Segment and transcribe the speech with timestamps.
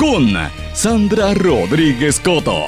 [0.00, 0.30] con
[0.72, 2.58] Sandra Rodríguez Coto.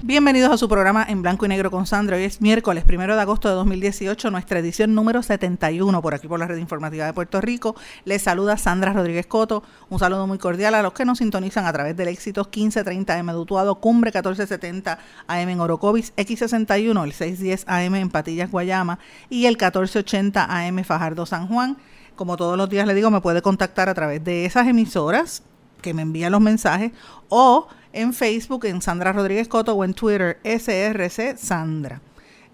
[0.00, 2.16] Bienvenidos a su programa en blanco y negro con Sandra.
[2.16, 6.38] Hoy es miércoles primero de agosto de 2018, nuestra edición número 71 por aquí por
[6.38, 7.76] la red informativa de Puerto Rico.
[8.06, 9.62] Les saluda Sandra Rodríguez Coto.
[9.90, 13.74] Un saludo muy cordial a los que nos sintonizan a través del éxito 1530M Dutuado,
[13.74, 20.46] Cumbre 1470 AM en Orocovis, X61, el 610 AM en Patillas, Guayama y el 1480
[20.48, 21.76] AM Fajardo San Juan.
[22.20, 25.42] Como todos los días le digo, me puede contactar a través de esas emisoras
[25.80, 26.92] que me envían los mensajes
[27.30, 32.02] o en Facebook, en Sandra Rodríguez Coto o en Twitter, SRC Sandra.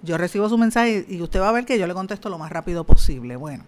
[0.03, 2.53] Yo recibo su mensaje y usted va a ver que yo le contesto lo más
[2.53, 3.34] rápido posible.
[3.34, 3.64] Bueno,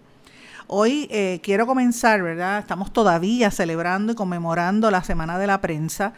[0.67, 2.59] hoy eh, quiero comenzar, ¿verdad?
[2.59, 6.13] Estamos todavía celebrando y conmemorando la Semana de la Prensa.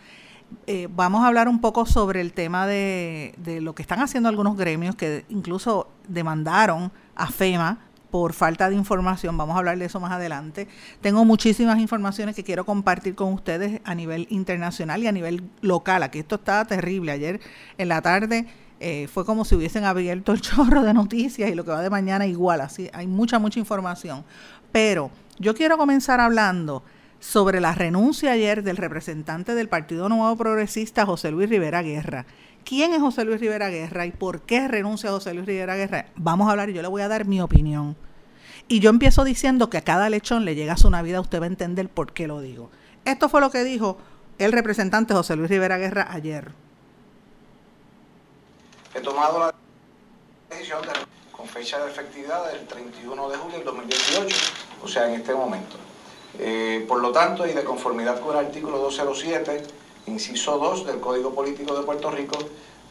[0.68, 4.30] Eh, vamos a hablar un poco sobre el tema de, de lo que están haciendo
[4.30, 7.80] algunos gremios que incluso demandaron a FEMA
[8.12, 9.38] por falta de información.
[9.38, 10.68] Vamos a hablar de eso más adelante.
[11.00, 16.04] Tengo muchísimas informaciones que quiero compartir con ustedes a nivel internacional y a nivel local.
[16.04, 17.14] Aquí esto está terrible.
[17.14, 17.40] Ayer
[17.78, 18.46] en la tarde
[18.80, 21.90] eh, fue como si hubiesen abierto el chorro de noticias y lo que va de
[21.90, 22.62] mañana igual.
[22.62, 24.24] Así hay mucha, mucha información.
[24.72, 26.84] Pero yo quiero comenzar hablando
[27.20, 32.26] sobre la renuncia ayer del representante del Partido Nuevo Progresista, José Luis Rivera Guerra.
[32.64, 36.06] ¿Quién es José Luis Rivera Guerra y por qué renuncia José Luis Rivera Guerra?
[36.16, 37.96] Vamos a hablar y yo le voy a dar mi opinión.
[38.68, 41.48] Y yo empiezo diciendo que a cada lechón le llega su Navidad, usted va a
[41.48, 42.70] entender por qué lo digo.
[43.04, 43.98] Esto fue lo que dijo
[44.38, 46.52] el representante José Luis Rivera Guerra ayer.
[48.94, 49.54] He tomado la
[50.50, 50.80] decisión
[51.32, 54.38] con fecha de efectividad del 31 de julio del 2018,
[54.84, 55.78] o sea, en este momento.
[56.40, 59.64] Eh, por lo tanto, y de conformidad con el artículo 207,
[60.08, 62.38] inciso 2 del Código Político de Puerto Rico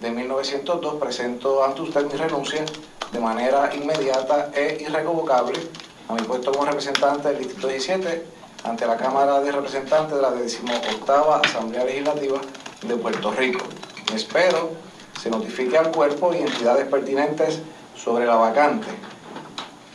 [0.00, 2.64] de 1902, presento ante usted mi renuncia
[3.12, 5.58] de manera inmediata e irrevocable
[6.08, 8.24] a mi puesto como representante del Distrito 17
[8.64, 12.40] ante la Cámara de Representantes de la 18 Asamblea Legislativa
[12.82, 13.64] de Puerto Rico.
[14.14, 14.70] Espero
[15.20, 17.60] se notifique al cuerpo y entidades pertinentes
[17.94, 18.86] sobre la vacante.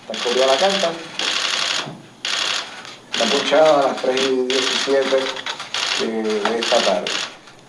[0.08, 0.92] Está la carta.
[3.12, 5.55] Está puchada a las 3 y 17
[6.00, 7.11] de esta tarde.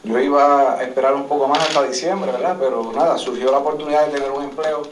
[0.07, 2.57] Yo iba a esperar un poco más hasta diciembre, ¿verdad?
[2.61, 4.83] Pero nada, surgió la oportunidad de tener un empleo,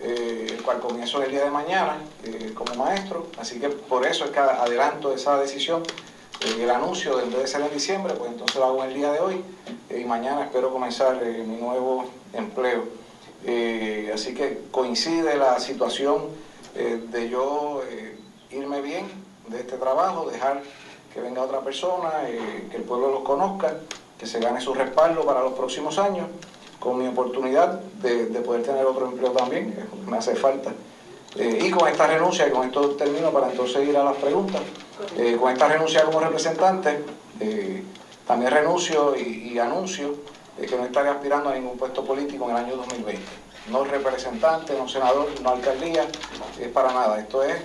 [0.00, 3.26] eh, el comienzo el día de mañana eh, como maestro.
[3.38, 5.82] Así que por eso es que adelanto esa decisión.
[6.40, 9.20] Eh, el anuncio, en de ser en diciembre, pues entonces lo hago el día de
[9.20, 9.42] hoy
[9.90, 12.84] y mañana espero comenzar mi nuevo empleo.
[14.14, 16.26] así que coincide la situación
[16.74, 17.82] de yo
[18.50, 19.06] irme bien
[19.48, 20.62] de este trabajo, dejar
[21.18, 22.10] que venga otra persona,
[22.70, 23.78] que el pueblo los conozca,
[24.16, 26.26] que se gane su respaldo para los próximos años,
[26.78, 29.74] con mi oportunidad de, poder tener otro empleo también,
[30.06, 30.72] me hace falta.
[31.36, 34.62] Eh, y con esta renuncia, y con esto termino para entonces ir a las preguntas,
[35.16, 37.04] eh, con esta renuncia como representante,
[37.40, 37.82] eh,
[38.26, 40.14] también renuncio y, y anuncio
[40.56, 43.22] que no estaré aspirando a ningún puesto político en el año 2020.
[43.70, 46.04] No representante, no senador, no alcaldía,
[46.60, 47.20] es para nada.
[47.20, 47.56] Esto es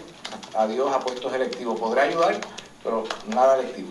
[0.55, 1.79] adiós a puestos electivos.
[1.79, 2.39] Podré ayudar,
[2.83, 3.03] pero
[3.33, 3.89] nada electivo.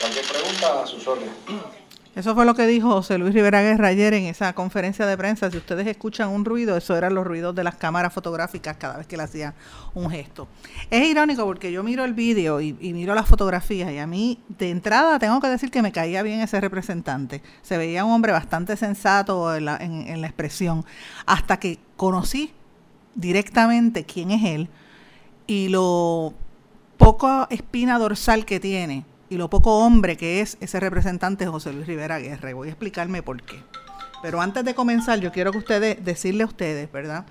[0.00, 1.34] Cualquier pregunta, a sus órdenes.
[2.16, 5.48] Eso fue lo que dijo José Luis Rivera Guerra ayer en esa conferencia de prensa.
[5.48, 9.06] Si ustedes escuchan un ruido, eso eran los ruidos de las cámaras fotográficas cada vez
[9.06, 9.54] que le hacía
[9.94, 10.48] un gesto.
[10.90, 14.70] Es irónico porque yo miro el vídeo y, miro las fotografías y a mí de
[14.70, 17.42] entrada tengo que decir que me caía bien ese representante.
[17.62, 20.84] Se veía un hombre bastante sensato en la expresión
[21.26, 22.52] hasta que conocí
[23.14, 24.68] directamente quién es él
[25.46, 26.34] y lo
[27.00, 31.86] poca espina dorsal que tiene y lo poco hombre que es ese representante José Luis
[31.86, 32.50] Rivera Guerra.
[32.50, 33.56] Y voy a explicarme por qué.
[34.20, 37.24] Pero antes de comenzar, yo quiero que ustedes, decirle a ustedes, ¿verdad?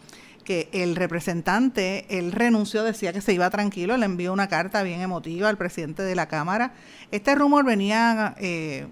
[0.43, 5.01] Que el representante, él renunció, decía que se iba tranquilo, le envió una carta bien
[5.01, 6.73] emotiva al presidente de la Cámara.
[7.11, 8.87] Este rumor venía, eh,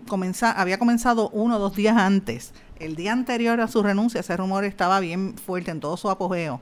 [0.55, 2.53] había comenzado uno o dos días antes.
[2.77, 6.61] El día anterior a su renuncia, ese rumor estaba bien fuerte en todo su apogeo.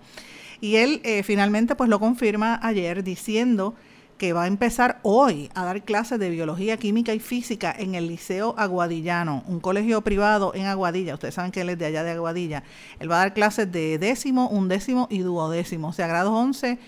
[0.61, 3.75] Y él eh, finalmente pues lo confirma ayer diciendo
[4.17, 8.07] que va a empezar hoy a dar clases de biología, química y física en el
[8.07, 11.15] Liceo Aguadillano, un colegio privado en Aguadilla.
[11.15, 12.63] Ustedes saben que él es de allá de Aguadilla.
[12.99, 16.79] Él va a dar clases de décimo, undécimo y duodécimo, o sea, grados 11,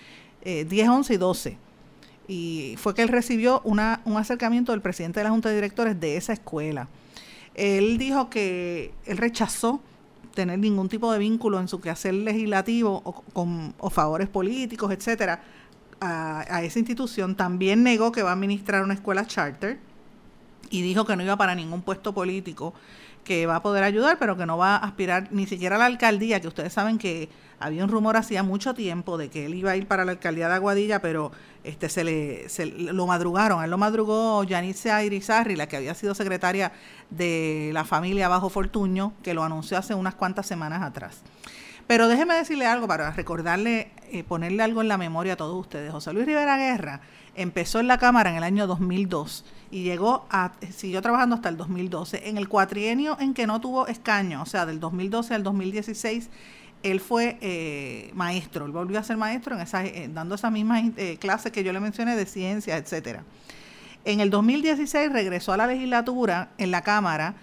[0.66, 1.58] 10, 11 y 12.
[2.28, 6.00] Y fue que él recibió una, un acercamiento del presidente de la Junta de Directores
[6.00, 6.88] de esa escuela.
[7.54, 9.80] Él dijo que él rechazó
[10.34, 15.42] tener ningún tipo de vínculo en su quehacer legislativo o, con, o favores políticos, etcétera,
[16.00, 19.78] a, esa institución, también negó que va a administrar una escuela charter
[20.70, 22.74] y dijo que no iba para ningún puesto político,
[23.24, 25.86] que va a poder ayudar, pero que no va a aspirar ni siquiera a la
[25.86, 27.28] alcaldía, que ustedes saben que
[27.60, 30.48] había un rumor hacía mucho tiempo de que él iba a ir para la alcaldía
[30.48, 31.32] de Aguadilla, pero
[31.64, 36.14] este se le se, lo madrugaron, él lo madrugó Yanice Irizarri, la que había sido
[36.14, 36.72] secretaria
[37.10, 41.22] de la familia Bajo Fortuño, que lo anunció hace unas cuantas semanas atrás.
[41.88, 45.90] Pero déjeme decirle algo para recordarle, eh, ponerle algo en la memoria a todos ustedes.
[45.90, 47.00] José Luis Rivera Guerra
[47.34, 51.56] empezó en la Cámara en el año 2002 y llegó a, siguió trabajando hasta el
[51.56, 52.28] 2012.
[52.28, 56.28] En el cuatrienio en que no tuvo escaño, o sea, del 2012 al 2016,
[56.82, 60.82] él fue eh, maestro, él volvió a ser maestro en eh, dando esas mismas
[61.18, 63.24] clases que yo le mencioné de ciencias, etcétera.
[64.04, 67.34] En el 2016 regresó a la legislatura en la Cámara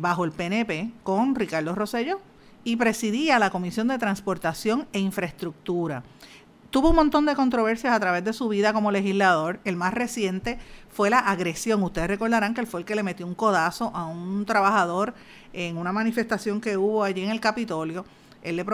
[0.00, 2.20] bajo el PNP con Ricardo Rosselló
[2.64, 6.02] y presidía la Comisión de Transportación e Infraestructura.
[6.70, 9.58] Tuvo un montón de controversias a través de su vida como legislador.
[9.64, 10.58] El más reciente
[10.90, 11.82] fue la agresión.
[11.82, 15.14] Ustedes recordarán que él fue el que le metió un codazo a un trabajador
[15.54, 18.04] en una manifestación que hubo allí en el Capitolio.
[18.42, 18.64] Él le,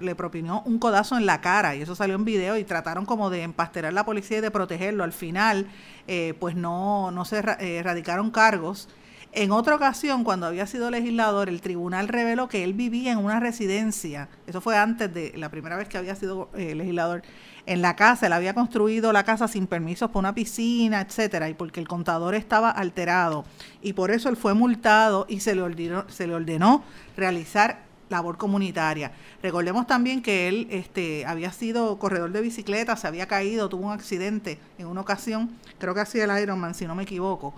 [0.00, 3.30] le propinó un codazo en la cara y eso salió en video y trataron como
[3.30, 5.04] de empasterar la policía y de protegerlo.
[5.04, 5.68] Al final,
[6.08, 8.88] eh, pues no, no se erradicaron cargos
[9.34, 13.40] en otra ocasión, cuando había sido legislador, el tribunal reveló que él vivía en una
[13.40, 17.22] residencia, eso fue antes de la primera vez que había sido eh, legislador,
[17.66, 21.54] en la casa, él había construido la casa sin permisos para una piscina, etcétera, y
[21.54, 23.44] porque el contador estaba alterado.
[23.82, 26.84] Y por eso él fue multado y se le ordenó, se le ordenó
[27.16, 27.80] realizar
[28.10, 29.12] labor comunitaria.
[29.42, 33.92] Recordemos también que él este, había sido corredor de bicicleta, se había caído, tuvo un
[33.92, 37.54] accidente en una ocasión, creo que hacía el Ironman, si no me equivoco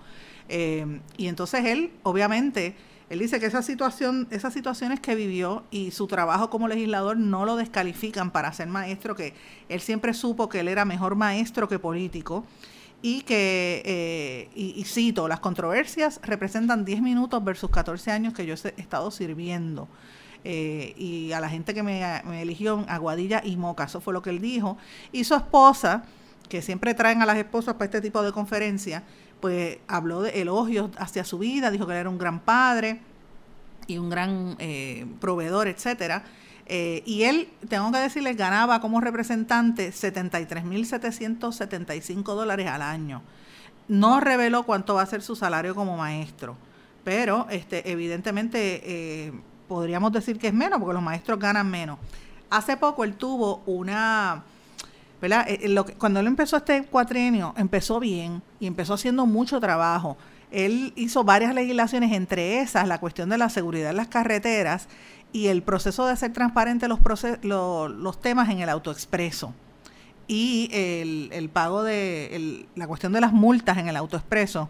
[0.49, 2.75] eh, y entonces él, obviamente,
[3.09, 7.45] él dice que esa situación, esas situaciones que vivió y su trabajo como legislador no
[7.45, 9.35] lo descalifican para ser maestro, que
[9.69, 12.45] él siempre supo que él era mejor maestro que político
[13.03, 18.55] y que, eh, y, cito, las controversias representan 10 minutos versus 14 años que yo
[18.55, 19.89] he estado sirviendo.
[20.43, 24.23] Eh, y a la gente que me, me, eligió Aguadilla y Moca, eso fue lo
[24.23, 24.79] que él dijo.
[25.13, 26.05] Y su esposa,
[26.49, 29.03] que siempre traen a las esposas para este tipo de conferencias,
[29.41, 33.01] pues habló de elogios hacia su vida, dijo que era un gran padre
[33.87, 36.25] y un gran eh, proveedor, etcétera.
[36.67, 43.23] Eh, y él, tengo que decirles, ganaba como representante 73.775 dólares al año.
[43.89, 46.57] No reveló cuánto va a ser su salario como maestro,
[47.05, 49.33] pero este, evidentemente eh,
[49.69, 51.99] podríamos decir que es menos, porque los maestros ganan menos.
[52.51, 54.43] Hace poco él tuvo una
[55.23, 60.17] eh, eh, cuando él empezó este cuatrienio, empezó bien y empezó haciendo mucho trabajo.
[60.51, 64.89] Él hizo varias legislaciones, entre esas la cuestión de la seguridad en las carreteras
[65.33, 67.01] y el proceso de hacer transparente los,
[67.43, 69.53] los temas en el autoexpreso.
[70.29, 74.69] Y el, pago de la cuestión de las multas en el autoexpreso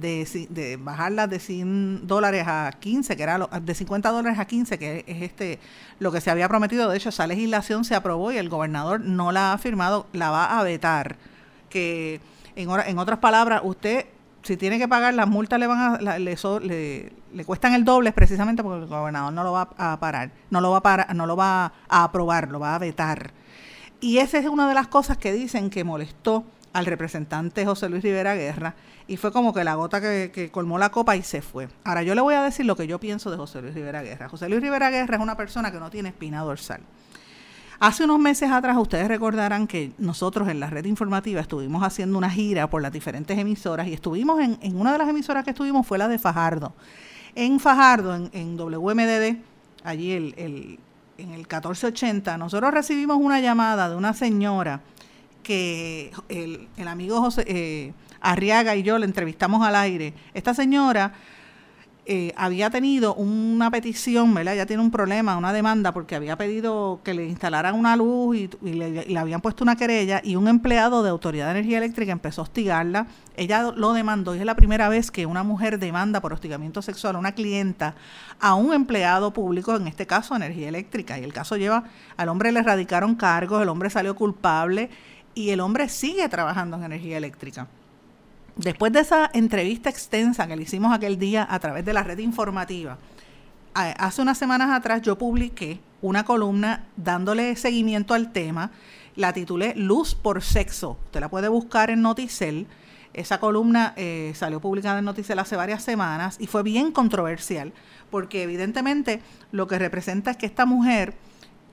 [0.00, 4.78] de, de bajarlas de 100 dólares a 15, que era de 50 dólares a 15,
[4.78, 5.58] que es este
[5.98, 6.88] lo que se había prometido.
[6.88, 10.58] De hecho, esa legislación se aprobó y el gobernador no la ha firmado, la va
[10.58, 11.16] a vetar.
[11.68, 12.20] Que
[12.56, 14.06] en, en otras palabras, usted
[14.42, 18.62] si tiene que pagar las multas le van a, le, le, cuestan el doble precisamente
[18.62, 21.36] porque el gobernador no lo va a parar, no lo va a parar, no lo
[21.36, 23.32] va a aprobar, lo va a vetar.
[24.00, 28.02] Y esa es una de las cosas que dicen que molestó al representante José Luis
[28.02, 28.74] Rivera Guerra
[29.06, 31.68] y fue como que la gota que, colmó la copa y se fue.
[31.84, 34.28] Ahora yo le voy a decir lo que yo pienso de José Luis Rivera Guerra.
[34.28, 36.80] José Luis Rivera Guerra es una persona que no tiene espina dorsal.
[37.80, 42.28] Hace unos meses atrás ustedes recordarán que nosotros en la red informativa estuvimos haciendo una
[42.28, 45.86] gira por las diferentes emisoras y estuvimos en, en una de las emisoras que estuvimos
[45.86, 46.72] fue la de Fajardo.
[47.36, 49.38] En Fajardo, en, en WMDD,
[49.84, 50.34] allí el,
[51.18, 54.80] en el 1480, nosotros recibimos una llamada de una señora
[55.48, 60.12] que el, amigo José eh, Arriaga y yo le entrevistamos al aire.
[60.34, 61.14] Esta señora
[62.04, 64.56] eh, había tenido una petición, ¿verdad?
[64.56, 68.50] Ya tiene un problema, una demanda, porque había pedido que le instalaran una luz y,
[68.74, 72.44] le, habían puesto una querella y un empleado de Autoridad de Energía Eléctrica empezó a
[72.44, 73.06] hostigarla.
[73.34, 77.16] Ella lo demandó y es la primera vez que una mujer demanda por hostigamiento sexual
[77.16, 77.94] a una clienta
[78.38, 81.18] a un empleado público, en este caso Energía Eléctrica.
[81.18, 81.84] Y el caso lleva,
[82.18, 84.90] al hombre le erradicaron cargos, el hombre salió culpable
[85.38, 87.68] y el hombre sigue trabajando en Energía Eléctrica.
[88.56, 92.18] Después de esa entrevista extensa que le hicimos aquel día a través de la red
[92.18, 92.98] informativa,
[93.72, 98.72] hace unas semanas atrás yo publiqué una columna dándole seguimiento al tema.
[99.14, 100.98] La titulé Luz por Sexo.
[101.04, 102.66] Usted la puede buscar en Noticel.
[103.14, 107.72] Esa columna eh, salió publicada en Noticel hace varias semanas y fue bien controversial
[108.10, 111.14] porque evidentemente lo que representa es que esta mujer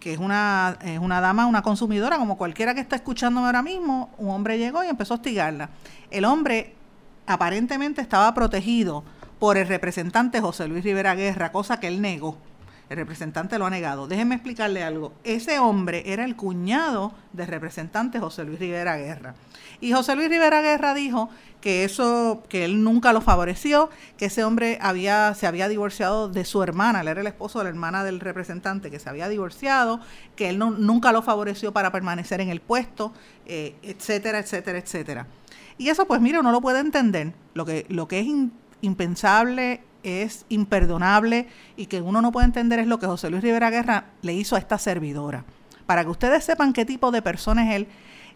[0.05, 4.11] que es una, es una dama, una consumidora, como cualquiera que está escuchándome ahora mismo,
[4.19, 5.71] un hombre llegó y empezó a hostigarla.
[6.11, 6.75] El hombre
[7.25, 9.03] aparentemente estaba protegido
[9.39, 12.37] por el representante José Luis Rivera Guerra, cosa que él negó.
[12.89, 14.07] El representante lo ha negado.
[14.07, 15.13] Déjenme explicarle algo.
[15.23, 19.35] Ese hombre era el cuñado del representante José Luis Rivera Guerra.
[19.81, 21.29] Y José Luis Rivera Guerra dijo
[21.61, 26.45] que eso, que él nunca lo favoreció, que ese hombre había, se había divorciado de
[26.45, 29.99] su hermana, él era el esposo de la hermana del representante, que se había divorciado,
[30.35, 33.13] que él nunca lo favoreció para permanecer en el puesto,
[33.47, 35.27] eh, etcétera, etcétera, etcétera.
[35.77, 37.33] Y eso, pues mira, uno lo puede entender.
[37.53, 38.27] Lo que, lo que es
[38.81, 43.69] impensable, es imperdonable y que uno no puede entender es lo que José Luis Rivera
[43.69, 45.43] Guerra le hizo a esta servidora.
[45.85, 47.87] Para que ustedes sepan qué tipo de persona es él,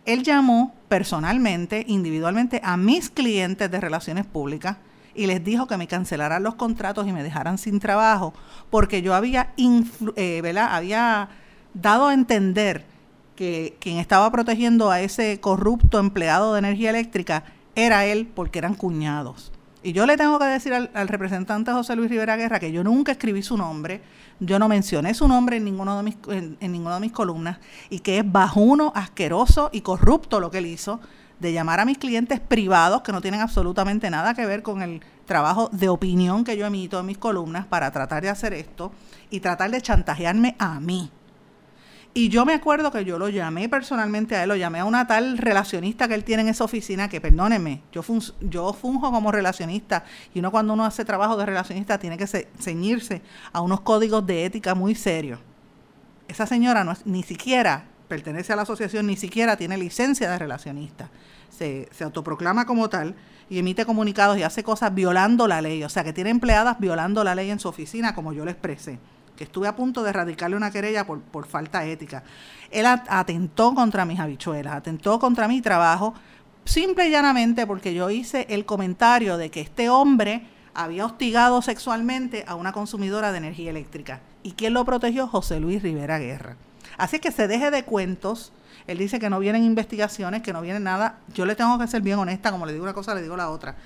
[0.06, 4.78] él llamó personalmente, individualmente, a mis clientes de relaciones públicas
[5.16, 8.34] y les dijo que me cancelaran los contratos y me dejaran sin trabajo
[8.70, 9.54] porque yo había,
[10.16, 11.30] eh, había
[11.74, 12.86] dado a entender
[13.36, 17.44] que quien estaba protegiendo a ese corrupto empleado de energía eléctrica
[17.76, 19.52] era él porque eran cuñados.
[19.82, 23.14] Y yo le tengo que decir al, representante José Luis Rivera Guerra que yo nunca
[23.14, 24.02] escribí su nombre,
[24.42, 27.60] yo no mencioné su nombre en, ninguno de mis, en, ninguna de mis columnas
[27.90, 31.00] y que es bajuno, asqueroso y corrupto lo que él hizo
[31.40, 35.02] de llamar a mis clientes privados que no tienen absolutamente nada que ver con el
[35.26, 38.92] trabajo de opinión que yo emito en mis columnas para tratar de hacer esto
[39.30, 41.10] y tratar de chantajearme a mí.
[42.14, 45.06] Y yo me acuerdo que yo lo llamé personalmente a él, lo llamé a una
[45.06, 48.04] tal relacionista que él tiene en esa oficina, que perdóneme, yo,
[48.42, 53.22] yo funjo como relacionista y uno cuando uno hace trabajo de relacionista tiene que ceñirse
[53.54, 55.40] a unos códigos de ética muy serios.
[56.28, 61.12] Esa señora no ni siquiera pertenece a la asociación, ni siquiera tiene licencia de relacionista.
[61.50, 63.14] Se, se autoproclama como tal
[63.52, 67.24] y emite comunicados y hace cosas violando la ley, o sea que tiene empleadas violando
[67.24, 68.98] la ley en su oficina, como yo le expresé
[69.40, 72.24] que estuve a punto de erradicarle una querella por, por falta ética.
[72.72, 76.14] Él atentó contra mis habichuelas, atentó contra mi trabajo,
[76.66, 80.44] simple y llanamente porque yo hice el comentario de que este hombre
[80.74, 84.20] había hostigado sexualmente a una consumidora de energía eléctrica.
[84.44, 85.26] ¿Y quién lo protegió?
[85.26, 86.58] José Luis Rivera Guerra.
[86.98, 88.52] Así que se deje de cuentos.
[88.88, 91.20] Él dice que no vienen investigaciones, que no viene nada.
[91.34, 93.52] Yo le tengo que ser bien honesta, como le digo una cosa, le digo la
[93.52, 93.78] otra.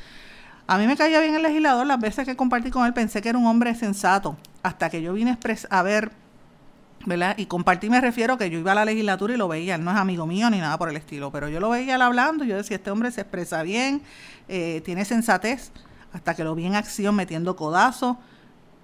[0.65, 3.29] A mí me caía bien el legislador, las veces que compartí con él pensé que
[3.29, 5.37] era un hombre sensato, hasta que yo vine
[5.69, 6.11] a ver,
[7.05, 7.35] ¿verdad?
[7.37, 9.91] Y compartí me refiero que yo iba a la legislatura y lo veía, él no
[9.91, 12.47] es amigo mío ni nada por el estilo, pero yo lo veía él hablando y
[12.47, 14.01] yo decía, este hombre se expresa bien,
[14.47, 15.71] eh, tiene sensatez,
[16.13, 18.17] hasta que lo vi en acción metiendo codazos,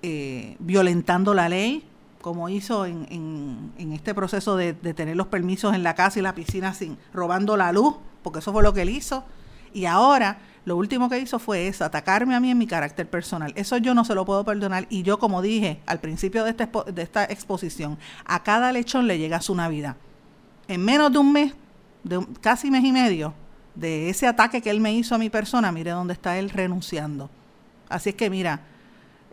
[0.01, 1.85] eh, violentando la ley,
[2.21, 6.21] como hizo en, en, este proceso de, de, tener los permisos en la casa y
[6.21, 9.23] la piscina sin robando la luz, porque eso fue lo que él hizo.
[9.73, 13.53] Y ahora lo último que hizo fue eso, atacarme a mí en mi carácter personal.
[13.55, 14.85] Eso yo no se lo puedo perdonar.
[14.89, 19.17] Y yo, como dije al principio de, este, de esta exposición, a cada lechón le
[19.17, 19.95] llega su Navidad.
[20.67, 21.53] En menos de un mes,
[22.03, 23.33] de casi mes y medio,
[23.75, 27.29] de ese ataque que él me hizo a mi persona, mire dónde está él renunciando.
[27.87, 28.61] Así es que mira,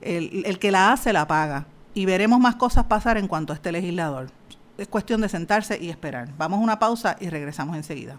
[0.00, 1.66] el, el que la hace la paga.
[1.94, 4.30] Y veremos más cosas pasar en cuanto a este legislador.
[4.78, 6.28] Es cuestión de sentarse y esperar.
[6.36, 8.18] Vamos a una pausa y regresamos enseguida.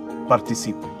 [0.31, 1.00] participe.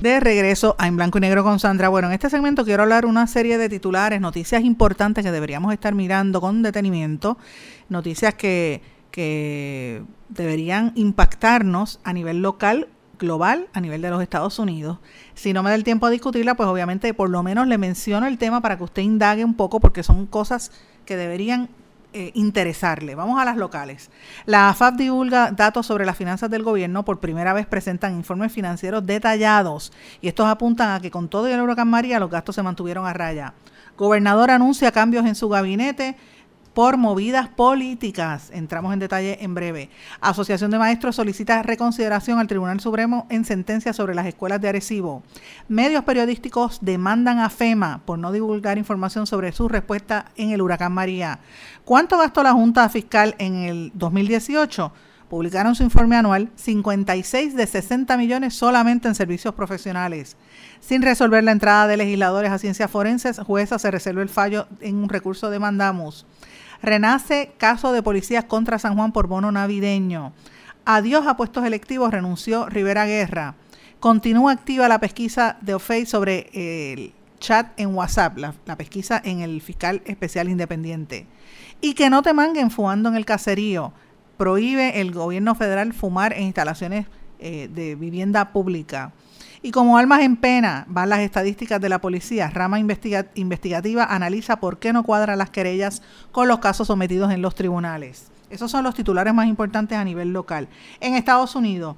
[0.00, 1.90] De regreso a En Blanco y Negro con Sandra.
[1.90, 5.94] Bueno, en este segmento quiero hablar una serie de titulares, noticias importantes que deberíamos estar
[5.94, 7.36] mirando con detenimiento,
[7.90, 15.00] noticias que, que deberían impactarnos a nivel local, global, a nivel de los Estados Unidos.
[15.34, 18.26] Si no me da el tiempo a discutirla, pues obviamente por lo menos le menciono
[18.26, 20.72] el tema para que usted indague un poco, porque son cosas
[21.04, 21.68] que deberían
[22.12, 23.14] eh, interesarle.
[23.14, 24.10] Vamos a las locales.
[24.46, 27.04] La AFAP divulga datos sobre las finanzas del gobierno.
[27.04, 31.60] Por primera vez presentan informes financieros detallados y estos apuntan a que con todo el
[31.60, 33.54] huracán María los gastos se mantuvieron a raya.
[33.96, 36.16] Gobernador anuncia cambios en su gabinete
[36.74, 38.50] por movidas políticas.
[38.52, 39.90] Entramos en detalle en breve.
[40.20, 45.22] Asociación de Maestros solicita reconsideración al Tribunal Supremo en sentencia sobre las escuelas de Arecibo.
[45.68, 50.92] Medios periodísticos demandan a FEMA por no divulgar información sobre su respuesta en el huracán
[50.92, 51.40] María.
[51.84, 54.92] ¿Cuánto gastó la Junta Fiscal en el 2018?
[55.30, 60.36] Publicaron su informe anual, 56 de 60 millones solamente en servicios profesionales.
[60.80, 64.96] Sin resolver la entrada de legisladores a ciencias forenses, jueza se reservó el fallo en
[64.96, 66.26] un recurso de mandamos.
[66.82, 70.32] Renace caso de policías contra San Juan por bono navideño.
[70.84, 73.54] Adiós a puestos electivos, renunció Rivera Guerra.
[74.00, 79.60] Continúa activa la pesquisa de OFEI sobre el chat en WhatsApp, la, pesquisa en el
[79.60, 81.26] fiscal especial independiente.
[81.80, 83.92] Y que no te manguen fumando en el caserío.
[84.38, 87.06] Prohíbe el gobierno federal fumar en instalaciones
[87.40, 89.12] eh, de vivienda pública.
[89.62, 94.78] Y como almas en pena van las estadísticas de la policía, rama investigativa analiza por
[94.78, 98.30] qué no cuadran las querellas con los casos sometidos en los tribunales.
[98.48, 100.68] Esos son los titulares más importantes a nivel local.
[101.00, 101.96] En Estados Unidos,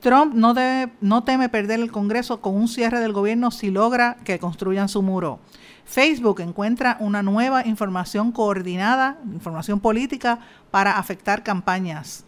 [0.00, 4.16] Trump no, debe, no teme perder el Congreso con un cierre del gobierno si logra
[4.24, 5.38] que construyan su muro.
[5.84, 12.24] Facebook encuentra una nueva información coordinada, información política para afectar campañas.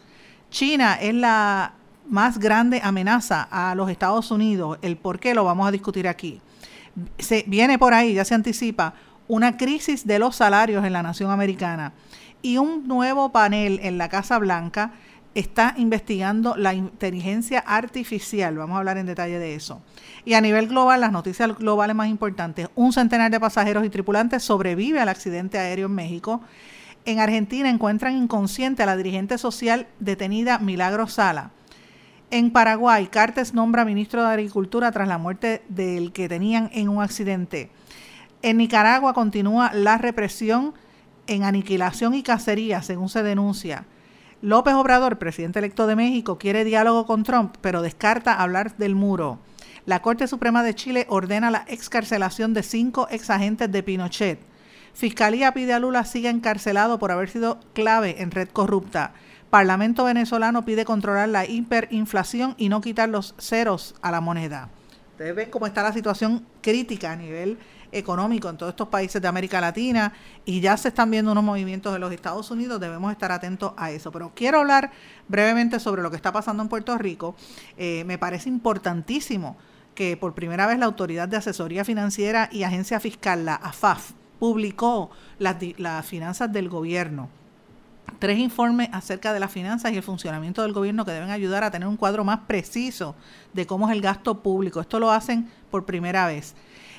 [0.50, 1.74] China es la
[2.08, 4.78] más grande amenaza a los Estados Unidos.
[4.82, 6.40] El por qué lo vamos a discutir aquí.
[7.18, 8.94] Se, viene por ahí, ya se anticipa,
[9.28, 11.92] una crisis de los salarios en la nación americana
[12.42, 14.92] y un nuevo panel en la Casa Blanca
[15.34, 18.56] está investigando la inteligencia artificial.
[18.56, 19.82] Vamos a hablar en detalle de eso.
[20.24, 22.68] Y a nivel global, las noticias globales más importantes.
[22.74, 26.40] Un centenar de pasajeros y tripulantes sobrevive al accidente aéreo en México.
[27.04, 31.50] En Argentina encuentran inconsciente a la dirigente social detenida Milagro Sala.
[32.32, 37.00] En Paraguay, Cartes nombra ministro de Agricultura tras la muerte del que tenían en un
[37.00, 37.70] accidente.
[38.42, 40.74] En Nicaragua continúa la represión
[41.28, 43.84] en aniquilación y cacería, según se denuncia.
[44.42, 49.38] López Obrador, presidente electo de México, quiere diálogo con Trump, pero descarta hablar del muro.
[49.86, 54.40] La Corte Suprema de Chile ordena la excarcelación de cinco exagentes de Pinochet.
[54.94, 59.12] Fiscalía pide a Lula siga encarcelado por haber sido clave en red corrupta.
[59.50, 64.70] Parlamento venezolano pide controlar la hiperinflación y no quitar los ceros a la moneda.
[65.12, 67.56] Ustedes ven cómo está la situación crítica a nivel
[67.92, 70.12] económico en todos estos países de América Latina
[70.44, 73.92] y ya se están viendo unos movimientos en los Estados Unidos, debemos estar atentos a
[73.92, 74.10] eso.
[74.10, 74.90] Pero quiero hablar
[75.28, 77.36] brevemente sobre lo que está pasando en Puerto Rico.
[77.76, 79.56] Eh, me parece importantísimo
[79.94, 85.10] que por primera vez la Autoridad de Asesoría Financiera y Agencia Fiscal, la AFAF, publicó
[85.38, 87.30] las, las finanzas del gobierno
[88.18, 91.70] tres informes acerca de las finanzas y el funcionamiento del gobierno que deben ayudar a
[91.70, 93.14] tener un cuadro más preciso
[93.52, 94.80] de cómo es el gasto público.
[94.80, 96.54] Esto lo hacen por primera vez.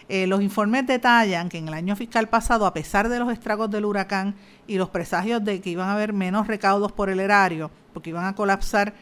[0.09, 3.69] Eh, los informes detallan que en el año fiscal pasado, a pesar de los estragos
[3.69, 7.71] del huracán y los presagios de que iban a haber menos recaudos por el erario,
[7.93, 8.93] porque iban a colapsar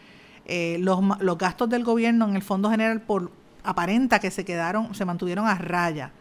[0.45, 3.31] eh, los, los gastos del gobierno en el Fondo General por
[3.63, 6.11] aparenta que se quedaron, se mantuvieron a raya.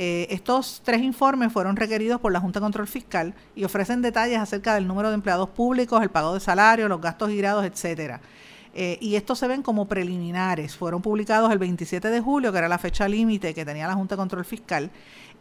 [0.00, 4.38] Eh, estos tres informes fueron requeridos por la Junta de Control Fiscal y ofrecen detalles
[4.38, 8.20] acerca del número de empleados públicos, el pago de salario, los gastos girados, etcétera.
[8.74, 10.76] Eh, y estos se ven como preliminares.
[10.76, 14.14] Fueron publicados el 27 de julio, que era la fecha límite que tenía la Junta
[14.14, 14.92] de Control Fiscal.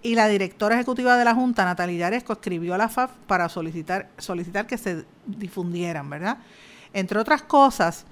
[0.02, 4.10] Y la directora ejecutiva de la Junta, Natalia Yaresco, escribió a la FAF para solicitar,
[4.17, 6.39] solicitar que se difundieran, ¿verdad?
[6.93, 8.08] Entre otras cosas,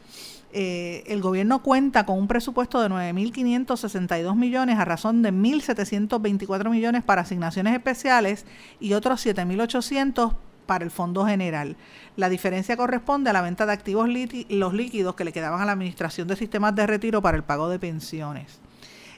[0.57, 7.03] eh, el gobierno cuenta con un presupuesto de 9.562 millones a razón de 1.724 millones
[7.03, 8.45] para asignaciones especiales
[8.79, 10.33] y otros 7.800
[10.65, 11.75] para el Fondo General.
[12.15, 14.07] La diferencia corresponde a la venta de activos
[14.47, 17.67] los líquidos que le quedaban a la Administración de Sistemas de Retiro para el pago
[17.67, 18.61] de pensiones.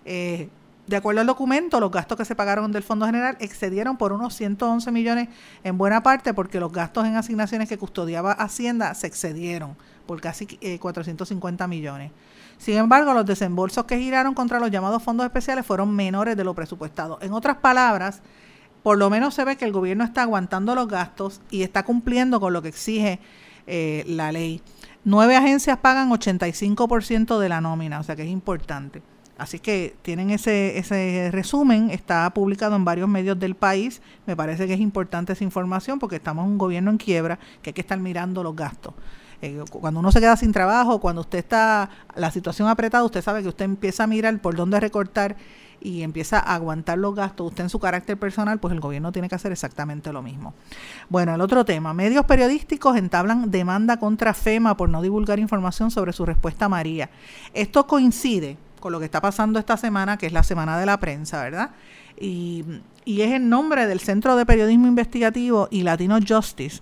[0.05, 0.49] Eh,
[0.87, 4.33] de acuerdo al documento, los gastos que se pagaron del Fondo General excedieron por unos
[4.35, 5.27] 111 millones
[5.65, 10.47] en buena parte porque los gastos en asignaciones que custodiaba Hacienda se excedieron por casi
[10.79, 12.11] 450 eh, millones.
[12.57, 16.55] Sin embargo, los desembolsos que giraron contra los llamados fondos especiales fueron menores de lo
[16.55, 17.19] presupuestado.
[17.21, 18.21] En otras palabras,
[18.81, 22.39] por lo menos se ve que el gobierno está aguantando los gastos y está cumpliendo
[22.39, 23.19] con lo que exige
[23.67, 24.61] eh, la ley.
[25.03, 29.01] Nueve agencias pagan 85% de la nómina, o sea que es importante.
[29.37, 34.01] Así que tienen ese, ese resumen, está publicado en varios medios del país.
[34.25, 37.69] Me parece que es importante esa información porque estamos en un gobierno en quiebra que
[37.69, 38.93] hay que estar mirando los gastos.
[39.41, 43.43] Eh, cuando uno se queda sin trabajo, cuando usted está, la situación apretada, usted sabe
[43.43, 45.35] que usted empieza a mirar por dónde recortar
[45.79, 49.29] y empieza a aguantar los gastos usted en su carácter personal, pues el gobierno tiene
[49.29, 50.55] que hacer exactamente lo mismo.
[51.07, 56.13] Bueno, el otro tema, medios periodísticos entablan demanda contra FEMA por no divulgar información sobre
[56.13, 57.11] su respuesta a María.
[57.53, 60.99] Esto coincide con lo que está pasando esta semana, que es la semana de la
[60.99, 61.71] prensa, ¿verdad?
[62.19, 62.63] Y,
[63.05, 66.81] y es en nombre del Centro de Periodismo Investigativo y Latino Justice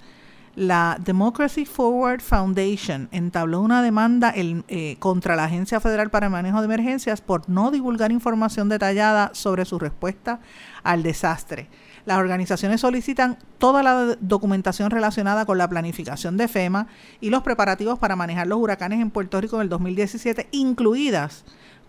[0.56, 6.60] la Democracy Forward Foundation entabló una demanda eh, contra la Agencia Federal para el Manejo
[6.60, 10.40] de Emergencias por no divulgar información detallada sobre su respuesta
[10.84, 11.68] al desastre.
[12.06, 16.88] Las organizaciones solicitan toda la documentación relacionada con la planificación de FEMA
[17.20, 21.44] y los preparativos para manejar los huracanes en Puerto Rico en el 2017, incluidas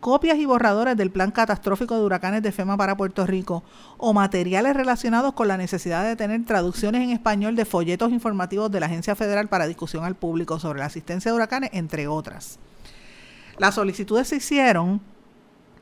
[0.06, 3.64] copias y borradores del plan catastrófico de huracanes de FEMA para Puerto Rico
[3.98, 8.78] o materiales relacionados con la necesidad de tener traducciones en español de folletos informativos de
[8.78, 12.60] la Agencia Federal para discusión al público sobre la asistencia de huracanes, entre otras.
[13.58, 15.00] Las solicitudes se hicieron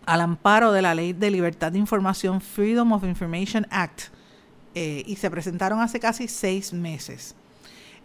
[0.06, 4.04] al amparo de la Ley de Libertad de Información Freedom of Information Act
[4.74, 7.34] eh, y se presentaron hace casi seis meses.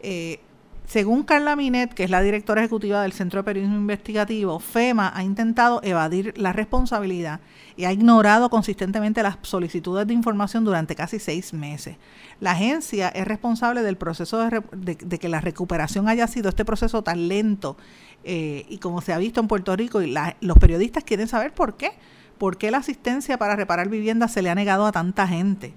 [0.02, 0.42] Eh,
[0.90, 5.24] Según Carla Minet, que es la directora ejecutiva del Centro de Periodismo Investigativo, FEMA ha
[5.24, 7.42] intentado evadir la responsabilidad
[7.78, 11.98] y ha ignorado consistentemente las solicitudes de información durante casi seis meses.
[12.40, 17.28] La agencia es responsable del proceso de, que la recuperación haya sido este proceso tan
[17.28, 17.78] lento
[18.24, 21.78] eh, y como se ha visto en Puerto Rico, y los periodistas quieren saber por
[21.78, 21.92] qué.
[22.40, 25.76] ¿Por qué la asistencia para reparar viviendas se le ha negado a tanta gente?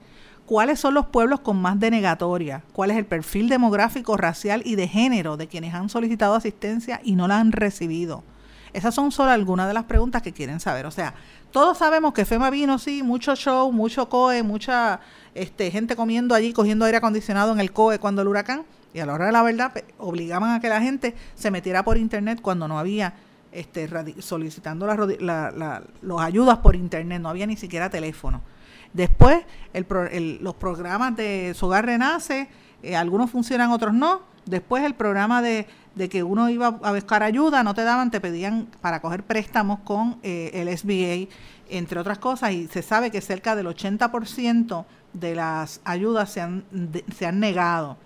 [0.53, 4.87] Cuáles son los pueblos con más denegatoria, cuál es el perfil demográfico, racial y de
[4.87, 8.23] género de quienes han solicitado asistencia y no la han recibido.
[8.75, 10.85] Esas son solo algunas de las preguntas que quieren saber.
[10.85, 11.15] O sea,
[11.53, 15.01] todos sabemos que FEMA vino, sí, mucho show, mucho COE, mucha
[15.35, 19.07] este, gente comiendo allí, cogiendo aire acondicionado en el COE cuando el huracán, y a
[19.07, 22.69] la hora de la verdad obligaban a que la gente se metiera por internet cuando
[22.69, 23.15] no había
[23.53, 23.89] este,
[24.21, 28.43] solicitando las los ayudas por internet, no había ni siquiera teléfono.
[28.93, 29.45] Después,
[30.41, 32.49] los programas de Sogar Renace,
[32.83, 34.23] eh, algunos funcionan, otros no.
[34.45, 35.67] Después, el programa de,
[36.11, 40.19] que uno iba a buscar ayuda, no te daban, te pedían para coger préstamos con
[40.23, 41.33] eh, el SBA,
[41.71, 46.65] entre otras cosas, y se sabe que cerca del 80% de las ayudas se han,
[47.17, 47.97] se han negado.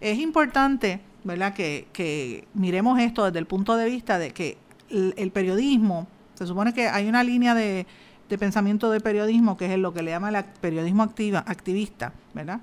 [0.00, 4.58] Es importante, ¿verdad?, que, que miremos esto desde el punto de vista de que
[4.90, 7.86] el periodismo, se supone que hay una línea de
[8.28, 12.60] de pensamiento de periodismo, que es lo que le llama el periodismo activa, activista, ¿verdad?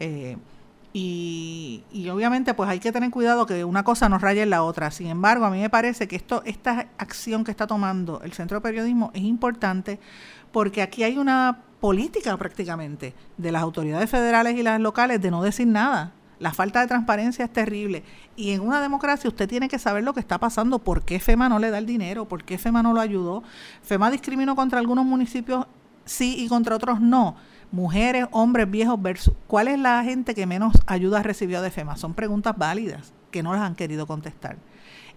[0.00, 0.36] Eh,
[0.98, 4.90] y, obviamente pues hay que tener cuidado que una cosa no raye en la otra.
[4.90, 8.56] Sin embargo, a mí me parece que esto, esta acción que está tomando el Centro
[8.56, 10.00] de Periodismo es importante
[10.52, 15.42] porque aquí hay una política prácticamente de las autoridades federales y las locales de no
[15.42, 16.12] decir nada.
[16.38, 18.02] La falta de transparencia es terrible.
[18.36, 21.48] Y en una democracia usted tiene que saber lo que está pasando, por qué FEMA
[21.48, 23.42] no le da el dinero, por qué FEMA no lo ayudó.
[23.82, 25.66] FEMA discriminó contra algunos municipios
[26.04, 27.36] sí y contra otros no.
[27.72, 29.34] Mujeres, hombres, viejos versus.
[29.46, 31.96] ¿Cuál es la gente que menos ayuda recibió de FEMA?
[31.96, 34.56] Son preguntas válidas que no las han querido contestar.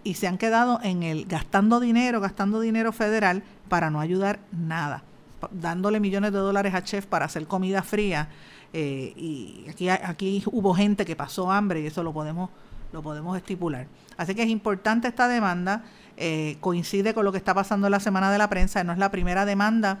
[0.02, 5.04] Y se han quedado en el gastando dinero, gastando dinero federal para no ayudar nada.
[5.52, 8.28] Dándole millones de dólares a chef para hacer comida fría
[8.72, 12.50] eh, y aquí, aquí hubo gente que pasó hambre y eso lo podemos,
[12.92, 13.86] lo podemos estipular.
[14.16, 15.84] Así que es importante esta demanda,
[16.16, 18.98] eh, coincide con lo que está pasando en la Semana de la Prensa, no es
[18.98, 20.00] la primera demanda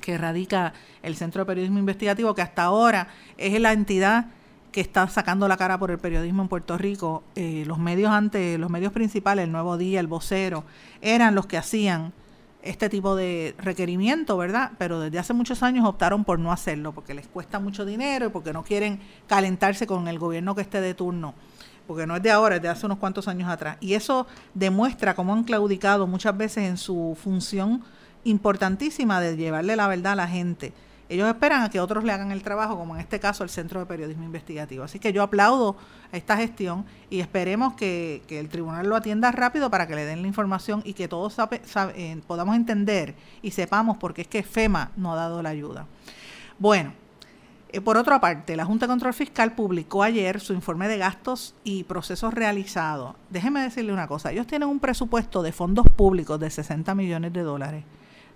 [0.00, 4.26] que radica el Centro de Periodismo Investigativo, que hasta ahora es la entidad
[4.72, 7.22] que está sacando la cara por el periodismo en Puerto Rico.
[7.36, 10.64] Eh, los medios antes, los medios principales, el Nuevo Día, el Vocero,
[11.02, 12.12] eran los que hacían
[12.62, 14.72] este tipo de requerimiento, ¿verdad?
[14.78, 18.28] Pero desde hace muchos años optaron por no hacerlo porque les cuesta mucho dinero y
[18.30, 21.34] porque no quieren calentarse con el gobierno que esté de turno,
[21.86, 23.76] porque no es de ahora, es de hace unos cuantos años atrás.
[23.80, 27.82] Y eso demuestra cómo han claudicado muchas veces en su función
[28.24, 30.72] importantísima de llevarle la verdad a la gente
[31.12, 33.80] ellos esperan a que otros le hagan el trabajo, como en este caso el Centro
[33.80, 34.82] de Periodismo Investigativo.
[34.82, 35.76] Así que yo aplaudo
[36.10, 40.28] esta gestión y esperemos que, el tribunal lo atienda rápido para que le den la
[40.28, 41.36] información y que todos
[41.94, 45.86] eh, podamos entender y sepamos por qué es que FEMA no ha dado la ayuda.
[46.58, 46.94] Bueno,
[47.68, 51.54] eh, por otra parte, la Junta de Control Fiscal publicó ayer su informe de gastos
[51.62, 53.16] y procesos realizados.
[53.28, 57.42] Déjeme decirle una cosa, ellos tienen un presupuesto de fondos públicos de 60 millones de
[57.42, 57.84] dólares.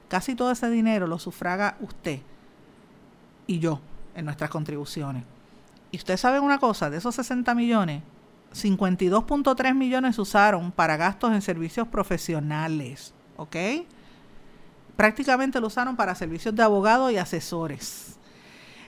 [0.08, 2.20] Casi todo ese dinero lo sufraga usted
[3.46, 3.80] y yo
[4.14, 5.24] en nuestras contribuciones.
[5.90, 8.02] Y usted sabe una cosa, de esos 60 millones,
[8.52, 13.56] 52.3 millones se usaron para gastos en servicios profesionales, ¿ok?
[14.96, 18.18] Prácticamente lo usaron para servicios de abogados y asesores.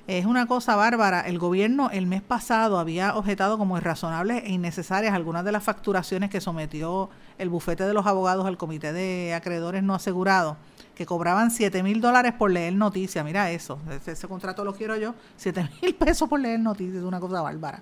[0.06, 1.20] Es una cosa bárbara.
[1.20, 6.30] El gobierno el mes pasado había objetado como irrazonables e innecesarias algunas de las facturaciones
[6.30, 10.56] que sometió el bufete de los abogados al comité de acreedores no asegurados
[10.98, 13.24] que cobraban 7 mil dólares por leer noticias.
[13.24, 17.20] Mira eso, ese, contrato lo quiero yo, 7 mil pesos por leer noticias, es una
[17.20, 17.80] cosa bárbara.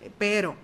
[0.00, 0.54] Eh, pero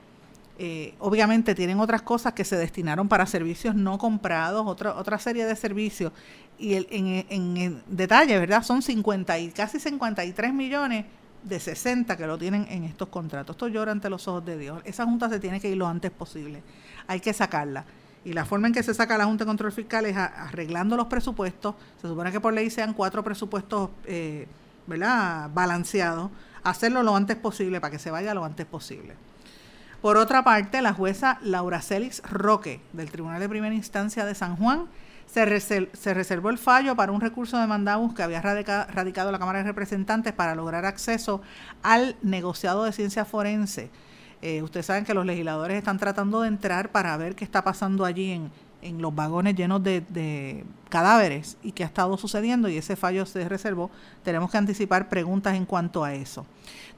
[0.61, 5.45] eh, obviamente tienen otras cosas que se destinaron para servicios no comprados, otra, otra serie
[5.45, 6.13] de servicios.
[6.57, 8.63] Y el, en, en, detalle, ¿verdad?
[8.63, 11.05] Son 50 y casi 53 millones
[11.43, 13.55] de 60 que lo tienen en estos contratos.
[13.55, 14.81] Esto llora ante los ojos de Dios.
[14.85, 16.63] Esa junta se tiene que ir lo antes posible.
[17.09, 17.85] Hay que sacarla.
[18.25, 21.07] Y la forma en que se saca la Junta de Control Fiscal es arreglando los
[21.07, 21.75] presupuestos.
[22.01, 24.47] Se supone que por ley sean cuatro presupuestos eh,
[24.87, 25.51] ¿verdad?
[25.53, 26.31] balanceados.
[26.65, 29.15] Hacerlo lo antes posible para que se vaya lo antes posible.
[30.03, 34.57] Por otra parte, la jueza Laura Célix Roque del Tribunal de Primera Instancia de San
[34.57, 34.87] Juan
[35.27, 35.61] se,
[35.93, 39.65] se reservó el fallo para un recurso de mandamus que había radicado la Cámara de
[39.65, 41.43] Representantes para lograr acceso
[41.83, 43.91] al negociado de ciencia forense
[44.43, 48.05] eh, ustedes saben que los legisladores están tratando de entrar para ver qué está pasando
[48.05, 48.51] allí en,
[48.83, 53.49] en los vagones llenos de, cadáveres y qué ha estado sucediendo y ese fallo se
[53.49, 53.91] reservó.
[54.23, 56.47] Tenemos que anticipar preguntas en cuanto a eso.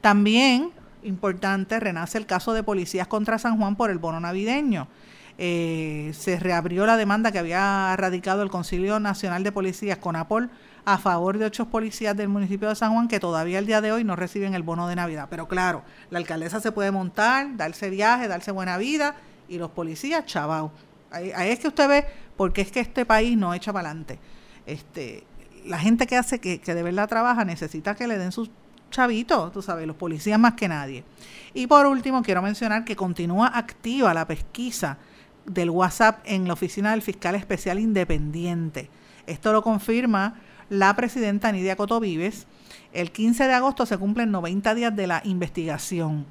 [0.00, 0.70] También
[1.02, 4.86] importante, renace el caso de policías contra San Juan por el bono navideño.
[5.38, 10.50] Eh, se reabrió la demanda que había radicado el Concilio Nacional de Policías con Apol
[10.84, 13.92] a favor de ocho policías del municipio de San Juan que todavía el día de
[13.92, 15.28] hoy no reciben el bono de Navidad.
[15.30, 19.16] Pero claro, la alcaldesa se puede montar, darse viaje, darse buena vida
[19.48, 20.72] y los policías, chavao.
[21.10, 24.18] Ahí, es que usted ve porque es que este país no echa para adelante.
[24.66, 25.24] Este,
[25.66, 28.50] la gente que hace, que, que de verdad trabaja, necesita que le den sus
[28.90, 31.04] chavitos, tú sabes, los policías más que nadie.
[31.54, 34.98] Y por último, quiero mencionar que continúa activa la pesquisa
[35.46, 38.90] del WhatsApp en la oficina del fiscal especial independiente.
[39.26, 40.40] Esto lo confirma
[40.70, 42.46] la presidenta Nidia Coto Vives.
[42.94, 46.24] El 15 de agosto se cumplen 90 días de la investigación.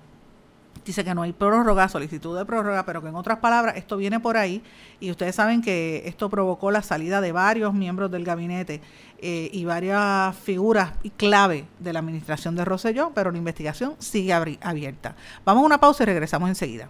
[0.86, 4.19] Dice que no hay prórroga, solicitud de prórroga, pero que en otras palabras esto viene
[4.19, 4.63] por ahí
[4.99, 8.82] y ustedes saben que esto provocó la salida de varios miembros del gabinete
[9.19, 15.15] eh, y varias figuras clave de la administración de Rosselló, pero la investigación sigue abierta.
[15.45, 16.89] Vamos a una pausa y regresamos enseguida.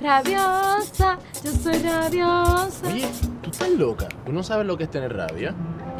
[0.00, 2.86] Rabiosa, yo soy rabiosa.
[2.86, 3.08] Oye,
[3.42, 4.08] tú estás loca.
[4.26, 5.54] ¿Tú no sabes lo que es tener rabia?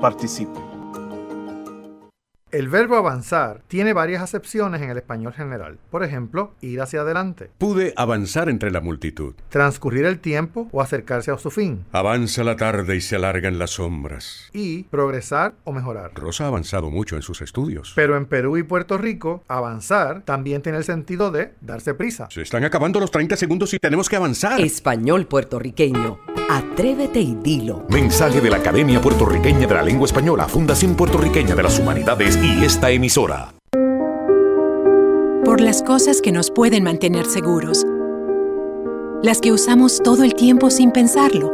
[0.00, 0.60] participe.
[2.54, 5.76] El verbo avanzar tiene varias acepciones en el español general.
[5.90, 7.50] Por ejemplo, ir hacia adelante.
[7.58, 9.34] Pude avanzar entre la multitud.
[9.48, 11.84] Transcurrir el tiempo o acercarse a su fin.
[11.90, 14.50] Avanza la tarde y se alargan las sombras.
[14.52, 16.12] Y progresar o mejorar.
[16.14, 17.92] Rosa ha avanzado mucho en sus estudios.
[17.96, 22.28] Pero en Perú y Puerto Rico, avanzar también tiene el sentido de darse prisa.
[22.30, 24.60] Se están acabando los 30 segundos y tenemos que avanzar.
[24.60, 26.20] Español puertorriqueño.
[26.48, 27.84] Atrévete y dilo.
[27.88, 32.64] Mensaje de la Academia Puertorriqueña de la Lengua Española, Fundación Puertorriqueña de las Humanidades y
[32.64, 33.54] esta emisora.
[35.44, 37.86] Por las cosas que nos pueden mantener seguros.
[39.22, 41.52] Las que usamos todo el tiempo sin pensarlo.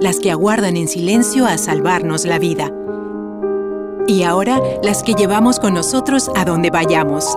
[0.00, 2.72] Las que aguardan en silencio a salvarnos la vida.
[4.06, 7.36] Y ahora las que llevamos con nosotros a donde vayamos.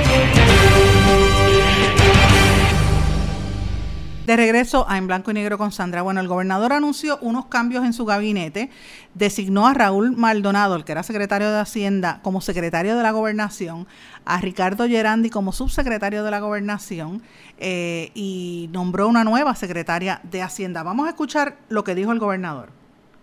[4.25, 6.03] De regreso a En Blanco y Negro con Sandra.
[6.03, 8.69] Bueno, el gobernador anunció unos cambios en su gabinete,
[9.15, 13.87] designó a Raúl Maldonado, el que era secretario de Hacienda, como secretario de la gobernación,
[14.23, 17.23] a Ricardo Gerandi como subsecretario de la gobernación
[17.57, 20.83] eh, y nombró una nueva secretaria de Hacienda.
[20.83, 22.69] Vamos a escuchar lo que dijo el gobernador.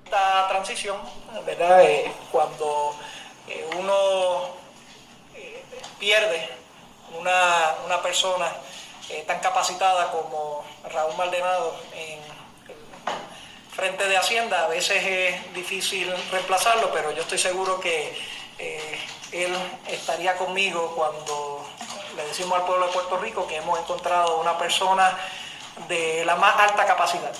[0.04, 0.96] esta transición,
[1.46, 1.84] ¿verdad?
[1.84, 2.96] Eh, cuando
[3.46, 4.56] eh, uno
[5.36, 5.62] eh,
[6.00, 6.48] pierde
[7.20, 8.46] una, una persona
[9.26, 12.18] tan capacitada como Raúl Maldonado en
[12.68, 18.18] el frente de Hacienda, a veces es difícil reemplazarlo, pero yo estoy seguro que
[19.32, 19.56] él
[19.86, 21.64] estaría conmigo cuando
[22.16, 25.16] le decimos al pueblo de Puerto Rico que hemos encontrado una persona
[25.86, 27.32] de la más alta capacidad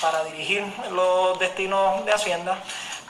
[0.00, 2.58] para dirigir los destinos de Hacienda,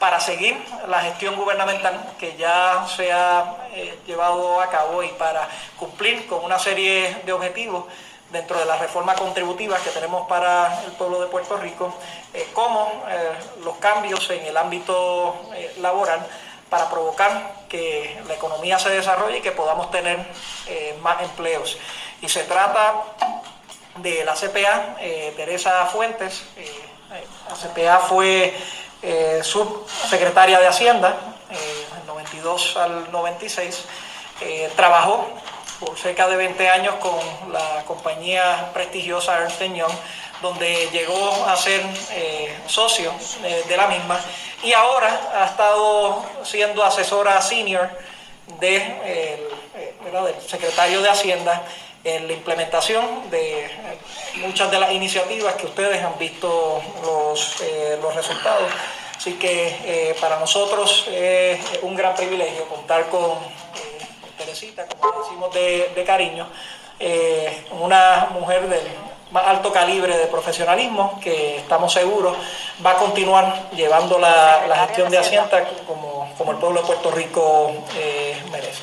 [0.04, 0.54] para seguir
[0.86, 5.48] la gestión gubernamental que ya se ha eh, llevado a cabo y para
[5.78, 7.86] cumplir con una serie de objetivos
[8.30, 11.94] dentro de las reformas contributivas que tenemos para el pueblo de Puerto Rico,
[12.34, 13.30] eh, como eh,
[13.64, 15.36] los cambios en el ámbito
[15.80, 16.20] laboral
[16.68, 20.18] para provocar que la economía se desarrolle y que podamos tener
[21.00, 21.78] más empleos.
[22.20, 23.04] Y se trata
[23.96, 24.96] de la CPA,
[25.34, 26.44] Teresa Fuentes.
[27.48, 28.52] La CPA fue
[29.04, 31.16] eh, subsecretaria de Hacienda,
[31.48, 33.84] del 92 al 96.
[34.74, 35.28] trabajó
[35.78, 37.18] por cerca de 20 años con
[37.52, 39.92] la compañía prestigiosa Ernst Young,
[40.42, 41.82] donde llegó a ser
[42.66, 43.12] socio
[43.68, 44.18] de la misma
[44.62, 47.88] y ahora ha estado siendo asesora senior
[48.58, 48.78] de,
[50.12, 51.62] del secretario de Hacienda
[52.04, 53.70] en la implementación de
[54.36, 58.70] muchas de las iniciativas que ustedes han visto los, eh, los resultados.
[59.16, 64.04] Así que eh, para nosotros es un gran privilegio contar con eh,
[64.36, 66.46] Teresita, como decimos de, cariño,
[67.70, 68.82] una mujer del
[69.30, 72.36] más alto calibre de profesionalismo que estamos seguros
[72.84, 77.10] va a continuar llevando la, la gestión de Hacienda como, como el pueblo de Puerto
[77.10, 77.72] Rico
[78.50, 78.82] merece.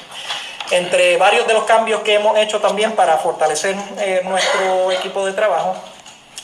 [0.71, 5.33] Entre varios de los cambios que hemos hecho también para fortalecer eh, nuestro equipo de
[5.33, 5.75] trabajo,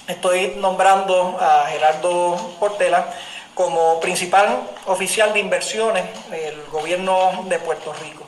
[0.06, 3.08] estoy nombrando a Gerardo Portela
[3.56, 8.26] como principal oficial de inversiones del gobierno de Puerto Rico.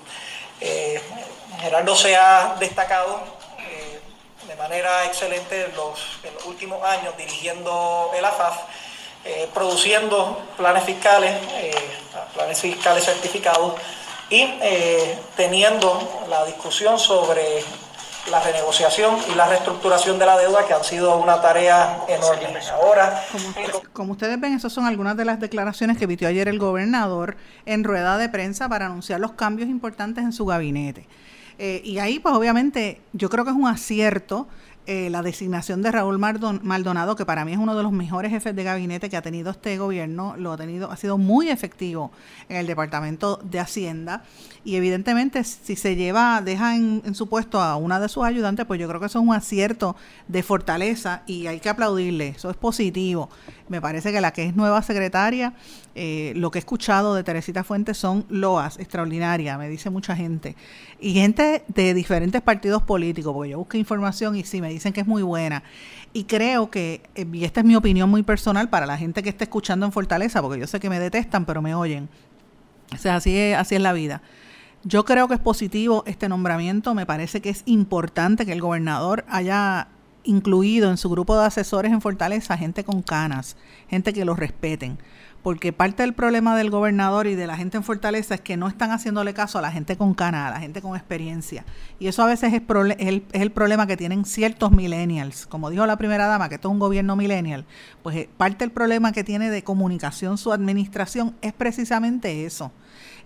[0.62, 1.02] Eh,
[1.60, 3.20] Gerardo se ha destacado
[3.60, 4.00] eh,
[4.48, 6.00] de manera excelente en los,
[6.46, 8.58] últimos años dirigiendo el AFAF,
[9.54, 11.36] produciendo planes fiscales,
[12.34, 13.74] planes fiscales certificados
[14.30, 17.64] y eh, teniendo la discusión sobre
[18.30, 22.60] la renegociación y la reestructuración de la deuda que han sido una tarea enorme.
[22.74, 23.24] Ahora,
[23.94, 27.84] como, ustedes ven, esas son algunas de las declaraciones que emitió ayer el gobernador en
[27.84, 31.08] rueda de prensa para anunciar los cambios importantes en su gabinete.
[31.58, 34.48] Eh, y ahí, pues obviamente, yo creo que es un acierto
[34.92, 38.56] eh, la designación de Raúl Maldonado, que para mí es uno de los mejores jefes
[38.56, 42.12] de gabinete que ha tenido este gobierno, lo ha tenido, ha sido muy efectivo
[42.48, 44.24] en el Departamento de Hacienda.
[44.66, 48.80] Y evidentemente, si se lleva, deja en, su puesto a una de sus ayudantes, pues
[48.80, 49.96] yo creo que eso es un acierto
[50.28, 52.30] de fortaleza y hay que aplaudirle.
[52.30, 53.30] Eso es positivo.
[53.70, 55.54] Me parece que la que es nueva secretaria,
[55.94, 60.56] eh, lo que he escuchado de Teresita Fuentes son loas extraordinarias, me dice mucha gente.
[61.00, 65.02] Y gente de diferentes partidos políticos, porque yo busqué información y sí, me dicen que
[65.02, 65.64] es muy buena.
[66.14, 69.30] Y creo que, eh, y esta es mi opinión muy personal para la gente que
[69.30, 72.10] está escuchando en Fortaleza, porque yo sé que me detestan, pero me oyen.
[72.92, 74.24] O sea, así es, así es la vida.
[74.84, 76.96] Yo creo que es positivo este nombramiento.
[76.96, 79.90] Me parece que es importante que el gobernador haya
[80.24, 83.56] incluido en su grupo de asesores en Fortaleza gente con canas,
[83.90, 84.98] gente que los respeten.
[85.44, 88.68] Porque parte del problema del gobernador y de la gente en Fortaleza es que no
[88.68, 91.64] están haciéndole caso a la gente con canas, a la gente con experiencia.
[91.98, 92.62] Y eso a veces es,
[93.32, 95.48] el, problema que tienen ciertos millennials.
[95.48, 97.66] Como dijo la primera dama, que esto es un gobierno millennial,
[98.04, 102.72] pues eh, parte del problema que tiene de comunicación su administración es precisamente eso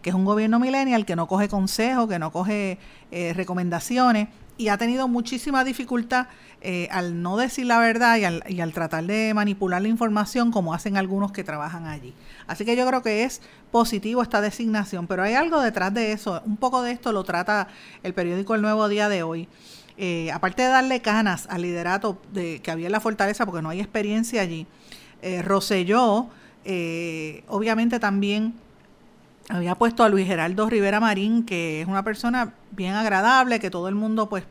[0.04, 2.78] que es un gobierno millennial que no coge consejos, que no coge
[3.10, 4.28] eh, recomendaciones
[4.58, 6.28] y ha tenido muchísima dificultad
[6.62, 10.52] eh, al no decir la verdad y al, y al, tratar de manipular la información
[10.52, 12.14] como hacen algunos que trabajan allí.
[12.48, 13.42] Así que yo creo que es
[13.72, 16.42] positivo esta designación, pero hay algo detrás de eso.
[16.46, 17.68] Un poco de esto lo trata
[18.04, 19.50] el periódico El Nuevo Día de hoy.
[19.98, 23.70] Eh, aparte de darle canas al liderato de, que había en la fortaleza, porque no
[23.70, 24.66] hay experiencia allí,
[25.22, 26.28] eh, Roselló,
[26.66, 28.56] eh, obviamente también
[29.50, 33.88] había puesto a Luis Geraldo Rivera Marín, que es una persona bien agradable, que todo
[33.88, 34.44] el mundo, pues,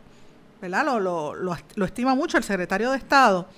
[0.60, 0.84] ¿verdad?
[0.84, 1.34] Lo, lo,
[1.74, 3.48] lo, estima mucho, el secretario de Estado.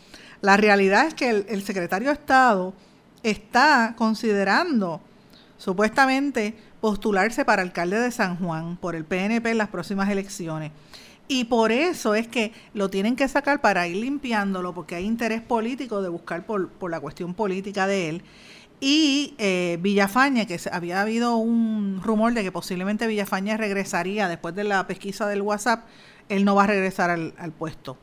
[0.41, 2.74] La realidad es que el, secretario de Estado
[3.22, 5.01] está considerando,
[5.59, 10.70] supuestamente, postularse para alcalde de San Juan por el PNP en las próximas elecciones.
[11.26, 15.41] Y por eso es que lo tienen que sacar para ir limpiándolo, porque hay interés
[15.41, 18.22] político de buscar por, por la cuestión política de él.
[18.81, 24.64] Y eh, Villafaña, que había habido un rumor de que posiblemente Villafaña regresaría después de
[24.64, 25.87] la pesquisa del WhatsApp,
[26.29, 27.97] él no va a regresar al, puesto.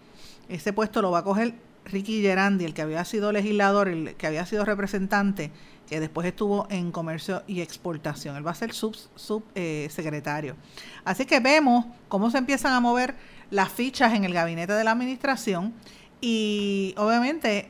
[0.50, 1.54] Ese puesto lo va a coger
[1.86, 5.52] Ricky Gerandi, el que había sido legislador, el que había sido representante,
[5.88, 8.36] que después estuvo en comercio y exportación.
[8.38, 9.14] Él va a ser subsecretario.
[9.16, 10.56] Sub, eh,
[11.04, 13.16] Así que vemos cómo se empiezan a mover
[13.50, 15.74] las fichas en el gabinete de la administración
[16.22, 17.70] y obviamente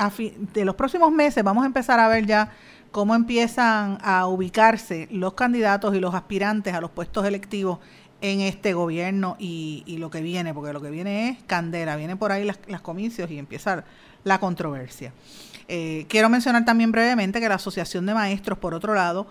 [0.00, 2.50] a de los próximos meses vamos a empezar a ver ya
[2.90, 7.78] cómo empiezan a ubicarse los candidatos y los aspirantes a los puestos electivos
[8.22, 12.32] en este gobierno y, lo que viene, porque lo que viene es candela, viene por
[12.32, 13.84] ahí las, las comicios y empieza
[14.24, 15.12] la controversia.
[15.68, 19.26] Eh, quiero mencionar también brevemente que la Asociación de Maestros, por otro lado,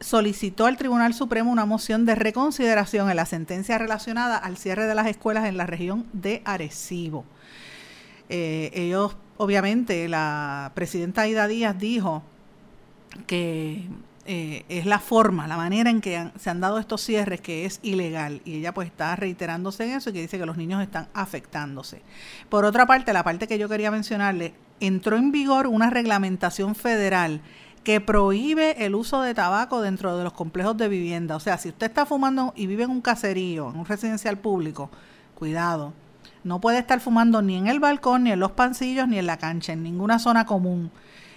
[0.00, 4.94] solicitó al Tribunal Supremo una moción de reconsideración en la sentencia relacionada al cierre de
[4.94, 7.24] las escuelas en la región de Arecibo.
[8.28, 12.22] Eh, ellos, obviamente, la presidenta Aida Díaz dijo
[13.26, 13.88] que
[14.26, 17.66] eh, es la forma, la manera en que han, se han dado estos cierres que
[17.66, 20.82] es ilegal y ella pues está reiterándose en eso y que dice que los niños
[20.82, 22.00] están afectándose.
[22.48, 27.42] Por otra parte, la parte que yo quería mencionarle, entró en vigor una reglamentación federal
[27.84, 31.36] que prohíbe el uso de tabaco dentro de los complejos de vivienda.
[31.36, 34.90] O sea, si usted está fumando y vive en un caserío, en un residencial público,
[35.34, 35.92] cuidado.
[36.44, 39.38] No puede estar fumando ni en el balcón, ni en los pancillos, ni en la
[39.38, 40.90] cancha, en ninguna zona común.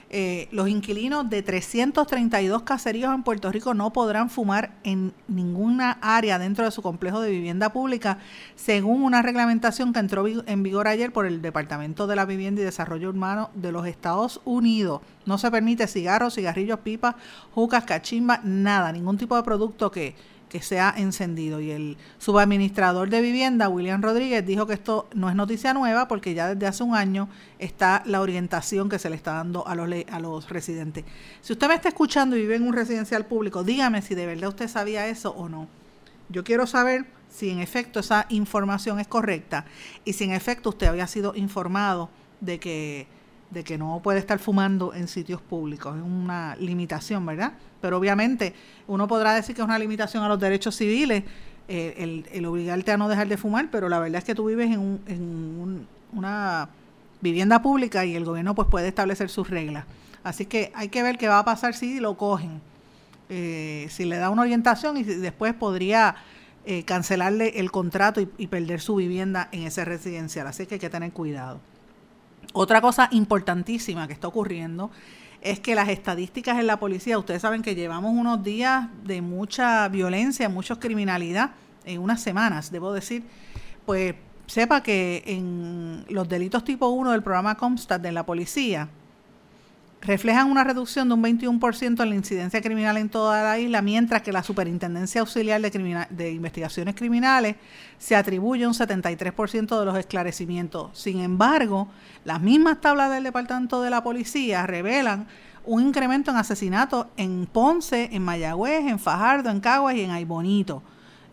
[0.10, 6.40] Eh, los inquilinos de 332 caseríos en Puerto Rico no podrán fumar en ninguna área
[6.40, 8.20] dentro de su complejo de vivienda pública,
[8.56, 12.66] según una reglamentación que entró en vigor ayer por el Departamento de la Vivienda y
[12.66, 15.02] Desarrollo Urbano de los Estados Unidos.
[15.26, 17.16] No se permite cigarros, cigarrillos, pipas,
[17.54, 20.16] jucas, cachimba, nada, ningún tipo de producto que
[20.50, 21.60] que sea encendido.
[21.60, 26.34] Y el subadministrador de vivienda, William Rodríguez, dijo que esto no es noticia nueva porque
[26.34, 27.30] ya desde hace un año
[27.60, 31.06] está la orientación que se le está dando a los, a los residentes.
[31.42, 34.50] Si usted me está escuchando y vive en un residencial público, dígame si de verdad
[34.50, 35.68] usted sabía eso o no.
[36.30, 39.66] Yo quiero saber si en efecto esa información es correcta
[40.06, 42.10] y si en efecto usted había sido informado
[42.42, 43.08] de que
[43.50, 45.96] de que no puede estar fumando en sitios públicos.
[45.96, 47.54] Es una limitación, ¿verdad?
[47.82, 48.54] Pero obviamente
[48.88, 51.24] uno podrá decir que es una limitación a los derechos civiles,
[51.68, 54.46] eh, el, el, obligarte a no dejar de fumar, pero la verdad es que tú
[54.46, 56.70] vives en, un, en un, una
[57.22, 59.86] vivienda pública y el gobierno pues puede establecer sus reglas.
[60.24, 62.62] Así que hay que ver qué va a pasar si lo cogen,
[63.30, 66.16] eh, si le da una orientación y después podría
[66.66, 70.48] eh, cancelarle el contrato y, y perder su vivienda en ese residencial.
[70.48, 71.60] Así que hay que tener cuidado.
[72.54, 74.92] Otra cosa importantísima que está ocurriendo
[75.42, 79.88] es que las estadísticas en la policía, ustedes saben que llevamos unos días de mucha
[79.90, 81.52] violencia, mucha criminalidad,
[81.86, 83.24] en unas semanas, debo decir,
[83.86, 88.90] pues sepa que en los delitos tipo 1 del programa Comstat de la policía,
[90.02, 94.22] reflejan una reducción de un 21% en la incidencia criminal en toda la isla, mientras
[94.22, 97.56] que la Superintendencia Auxiliar de, de Investigaciones Criminales
[97.98, 100.98] se atribuye un 73% de los esclarecimientos.
[100.98, 101.88] Sin embargo,
[102.26, 105.28] las mismas tablas del Departamento de la Policía revelan
[105.66, 110.82] un incremento en asesinatos en Ponce, en Mayagüez, en Fajardo, en Caguas y en Aybonito.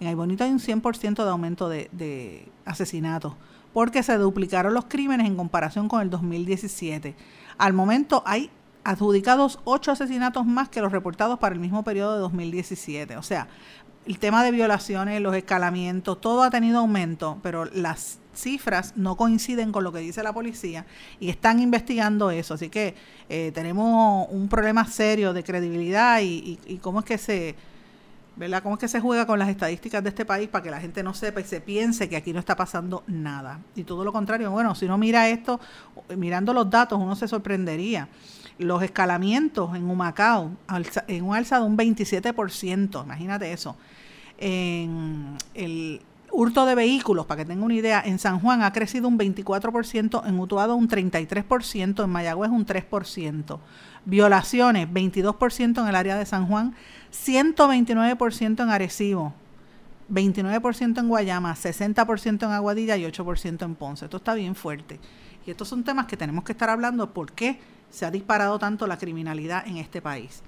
[0.00, 3.34] En Aybonito hay un 100% de aumento de, de asesinatos,
[3.72, 7.14] porque se duplicaron los crímenes en comparación con el 2017.
[7.58, 8.50] Al momento hay
[8.84, 13.16] adjudicados ocho asesinatos más que los reportados para el mismo periodo de 2017.
[13.16, 13.48] O sea,
[14.06, 19.72] el tema de violaciones, los escalamientos, todo ha tenido aumento, pero las cifras no coinciden
[19.72, 20.84] con lo que dice la policía
[21.20, 22.54] y están investigando eso.
[22.54, 22.94] Así que
[23.28, 27.54] eh, tenemos un problema serio de credibilidad y, y, y cómo es que se
[28.36, 28.62] ¿verdad?
[28.62, 31.02] ¿Cómo es que se juega con las estadísticas de este país para que la gente
[31.02, 33.60] no sepa y se piense que aquí no está pasando nada?
[33.76, 35.60] Y todo lo contrario, bueno, si uno mira esto,
[36.16, 38.08] mirando los datos, uno se sorprendería.
[38.58, 40.52] Los escalamientos en Humacao,
[41.08, 43.76] en un alza de un 27%, imagínate eso.
[44.38, 49.06] En el hurto de vehículos, para que tenga una idea, en San Juan ha crecido
[49.08, 53.58] un 24%, en Utuado un 33%, en Mayagüez un 3%.
[54.04, 56.74] Violaciones, 22% en el área de San Juan,
[57.14, 59.32] 129% en Arecibo,
[60.10, 64.06] 29% en Guayama, 60% en Aguadilla y 8% en Ponce.
[64.06, 64.98] Esto está bien fuerte.
[65.46, 67.58] Y estos son temas que tenemos que estar hablando por qué
[67.90, 70.42] se ha disparado tanto la criminalidad en este país.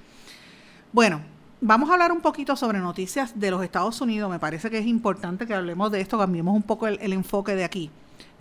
[0.93, 1.21] Bueno,
[1.61, 4.31] vamos a hablar un poquito sobre noticias de los Estados Unidos.
[4.31, 7.55] Me parece que es importante que hablemos de esto, cambiemos un poco el, el enfoque
[7.55, 7.91] de aquí.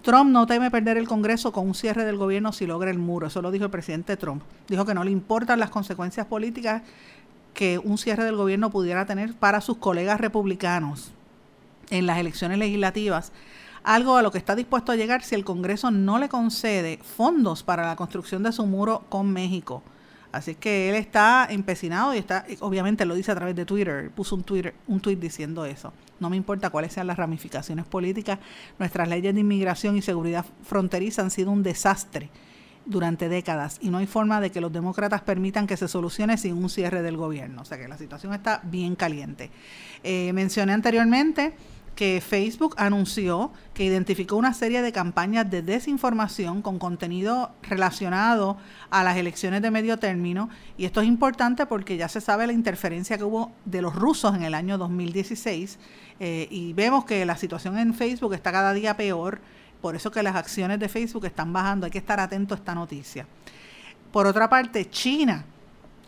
[0.02, 3.28] Trump no teme perder el Congreso con un cierre del gobierno si logra el muro.
[3.28, 4.44] Eso lo dijo el presidente Trump.
[4.68, 6.84] Dijo que no le importan las consecuencias políticas
[7.56, 11.12] que un cierre del gobierno pudiera tener para sus colegas republicanos
[11.90, 13.32] en las elecciones legislativas,
[13.84, 17.64] algo a lo que está dispuesto a llegar si el Congreso no le concede fondos
[17.64, 19.82] para la construcción de su muro con México.
[20.32, 24.36] Así que él está empecinado y está, obviamente lo dice a través de Twitter, puso
[24.36, 25.94] un Twitter, un tweet diciendo eso.
[26.20, 28.40] No me importa cuáles sean las ramificaciones políticas,
[28.78, 32.30] nuestras leyes de inmigración y seguridad fronteriza han sido un desastre
[32.86, 36.54] durante décadas y no hay forma de que los demócratas permitan que se solucione sin
[36.54, 37.62] un cierre del gobierno.
[37.62, 39.52] O sea que la situación está bien caliente.
[40.04, 41.56] Eh, mencioné anteriormente
[41.96, 48.58] que Facebook anunció que identificó una serie de campañas de desinformación con contenido relacionado
[48.90, 52.54] a las elecciones de medio término y esto es importante porque ya se sabe la
[52.54, 55.80] interferencia que hubo de los rusos en el año 2016
[56.20, 59.40] eh, y vemos que la situación en Facebook está cada día peor,
[59.86, 62.74] por eso que las acciones de Facebook están bajando, hay que estar atento a esta
[62.74, 63.28] noticia.
[64.12, 65.46] Por otra parte, China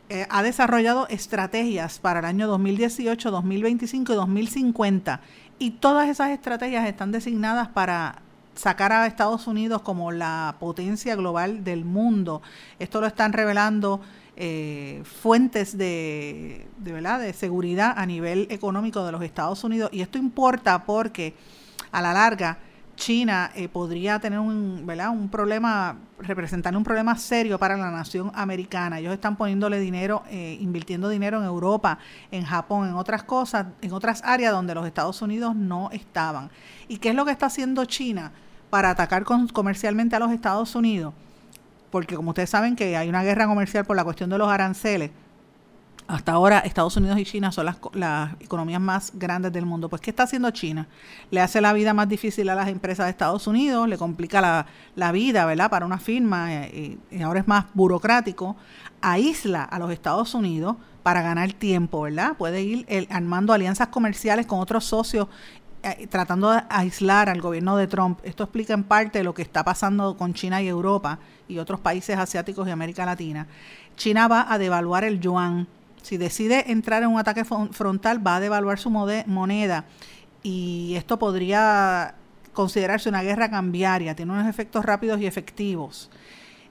[0.09, 5.21] eh, ha desarrollado estrategias para el año 2018, 2025 y 2050
[5.59, 8.23] y todas esas estrategias están designadas para
[8.55, 12.41] sacar a Estados Unidos como la potencia global del mundo.
[12.79, 14.01] Esto lo están revelando
[14.37, 17.19] eh, fuentes de, de, ¿verdad?
[17.19, 19.91] de seguridad a nivel económico de los Estados Unidos.
[19.93, 21.35] Y esto importa porque
[21.91, 22.57] a la larga
[22.97, 25.13] China eh, podría tener un, ¿verdad?
[25.31, 28.99] problema, representar un problema serio para la nación americana.
[28.99, 31.99] Ellos están poniéndole dinero, eh, invirtiendo dinero en Europa,
[32.31, 36.49] en Japón, en otras cosas, en otras áreas donde los Estados Unidos no estaban.
[36.89, 38.33] ¿Y qué es lo que está haciendo China
[38.69, 41.13] para atacar comercialmente a los Estados Unidos?
[41.91, 45.11] Porque como ustedes saben que hay una guerra comercial por la cuestión de los aranceles
[46.07, 49.89] hasta ahora Estados Unidos y China son las, las, economías más grandes del mundo.
[49.89, 50.87] Pues, ¿qué está haciendo China?
[51.31, 55.11] Le hace la vida más difícil a las empresas de Estados Unidos, le complica la,
[55.11, 55.69] vida, ¿verdad?
[55.69, 58.55] Para una firma, eh, y, ahora es más burocrático.
[59.01, 62.37] Aísla a los Estados Unidos para ganar tiempo, ¿verdad?
[62.37, 65.27] Puede ir el, armando alianzas comerciales con otros socios
[65.83, 68.19] eh, tratando de aislar al gobierno de Trump.
[68.23, 72.17] Esto explica en parte lo que está pasando con China y Europa y otros países
[72.17, 73.47] asiáticos y América Latina.
[73.95, 75.67] China va a devaluar el yuan
[76.07, 79.83] si decide entrar en un ataque frontal, va a devaluar su moneda
[80.41, 82.15] y esto podría
[82.53, 84.15] considerarse una guerra cambiaria.
[84.15, 86.09] Tiene unos efectos rápidos y efectivos.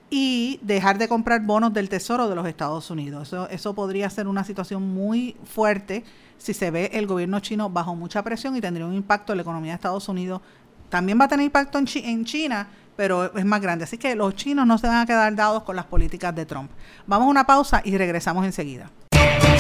[0.09, 3.28] Y dejar de comprar bonos del Tesoro de los Estados Unidos.
[3.28, 6.03] Eso, eso podría ser una situación muy fuerte
[6.39, 9.43] si se ve el gobierno chino bajo mucha presión y tendría un impacto en la
[9.43, 10.41] economía de Estados Unidos.
[10.89, 13.84] También va a tener impacto en, en China, pero es más grande.
[13.84, 16.70] Así que los chinos no se van a quedar dados con las políticas de Trump.
[17.07, 18.91] Vamos a una pausa y regresamos enseguida.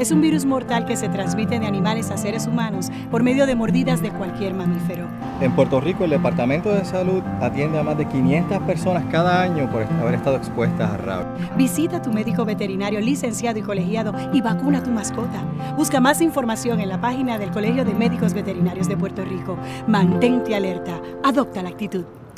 [0.00, 3.54] Es un virus mortal que se transmite de animales a seres humanos por medio de
[3.54, 5.06] mordidas de cualquier mamífero.
[5.42, 9.70] En Puerto Rico, el Departamento de Salud atiende a más de 500 personas cada año
[9.70, 11.50] por haber estado expuestas a rabia.
[11.54, 15.44] Visita a tu médico veterinario licenciado y colegiado y vacuna a tu mascota.
[15.76, 19.58] Busca más información en la página del Colegio de Médicos Veterinarios de Puerto Rico.
[19.86, 20.98] Mantente alerta.
[21.22, 22.06] Adopta la actitud.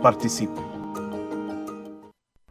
[0.00, 0.67] Participe.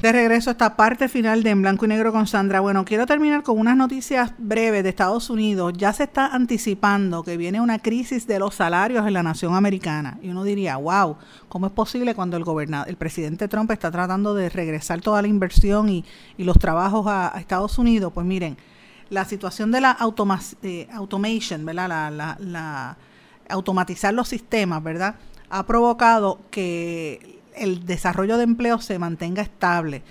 [0.00, 2.60] De regreso a esta parte final de En Blanco y Negro con Sandra.
[2.60, 5.74] Bueno, quiero terminar con unas noticias breves de Estados Unidos.
[5.76, 10.18] Ya se está anticipando que viene una crisis de los salarios en la nación americana.
[10.22, 11.18] Y uno diría, wow,
[11.50, 15.28] ¿cómo es posible cuando el gobernador, el presidente Trump está tratando de regresar toda la
[15.28, 16.02] inversión y,
[16.38, 18.10] y los trabajos a, Estados Unidos?
[18.14, 18.56] Pues miren,
[19.10, 21.88] la situación de la automa de automation, ¿verdad?
[21.90, 22.96] La, la, la
[23.50, 25.16] automatizar los sistemas, ¿verdad?
[25.50, 30.02] Ha provocado que el desarrollo de empleo se mantenga estable.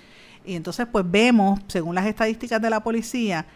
[0.44, 3.46] Y entonces pues vemos, según las estadísticas de la policía,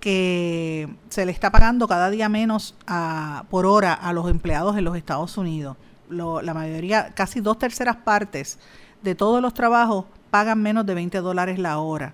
[0.00, 4.84] que se le está pagando cada día menos a, por hora a los empleados en
[4.84, 5.78] los Estados Unidos.
[6.10, 8.58] Lo, la mayoría, casi dos terceras partes
[9.02, 12.12] de todos los trabajos pagan menos de 20 dólares la hora.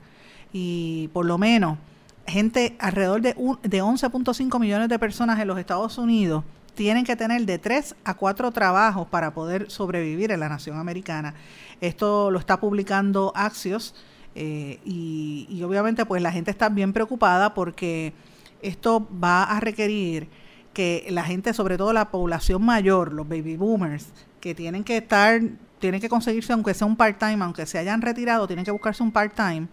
[0.53, 1.79] Y por lo menos,
[2.27, 6.45] gente, alrededor de, de 11.5 millones de personas en los Estados Unidos
[6.75, 11.35] tienen que tener de tres a cuatro trabajos para poder sobrevivir en la nación americana.
[11.81, 13.95] Esto lo está publicando Axios
[14.35, 18.13] eh, y, y, obviamente pues la gente está bien preocupada porque
[18.63, 20.29] esto va a requerir
[20.73, 24.07] que la gente, sobre todo la población mayor, los baby boomers,
[24.41, 25.41] que tienen que estar,
[25.79, 29.13] tienen que conseguirse aunque sea un part-time, aunque se hayan retirado, tienen que buscarse un
[29.13, 29.69] part-time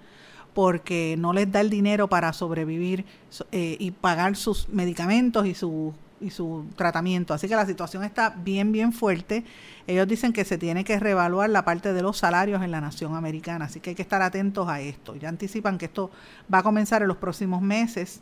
[0.54, 3.06] porque no les da el dinero para sobrevivir
[3.52, 7.34] eh, y pagar sus medicamentos y sus y su tratamiento.
[7.34, 9.44] Así que la situación está bien, bien fuerte.
[9.86, 13.16] Ellos dicen que se tiene que reevaluar la parte de los salarios en la nación
[13.16, 15.16] americana, así que hay que estar atentos a esto.
[15.16, 16.12] Ya anticipan que esto
[16.54, 18.22] va a comenzar en los próximos meses.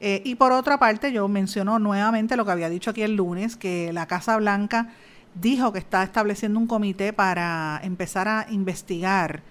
[0.00, 3.56] Eh, y por otra parte, yo menciono nuevamente lo que había dicho aquí el lunes,
[3.56, 4.88] que la Casa Blanca
[5.34, 9.42] dijo que está estableciendo un comité para empezar a investigar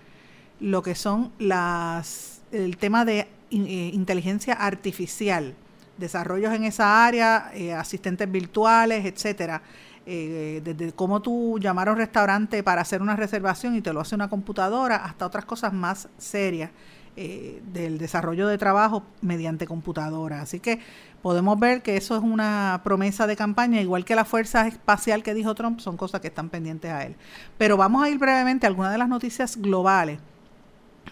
[0.60, 5.56] lo que son las el tema de eh, inteligencia artificial
[6.02, 9.62] desarrollos en esa área, eh, asistentes virtuales, etcétera.
[10.06, 14.02] Eh, desde cómo tú llamar a un restaurante para hacer una reservación y te lo
[14.02, 16.72] hace una computadora, hasta otras cosas más serias
[17.16, 20.42] eh, del desarrollo de trabajo mediante computadora.
[20.42, 20.80] Así que
[21.22, 25.36] podemos ver que eso es una promesa de campaña, igual que la fuerza espacial que
[25.36, 27.16] dijo Trump, son cosas que están pendientes a él.
[27.60, 30.20] Pero vamos a ir brevemente a algunas de las noticias globales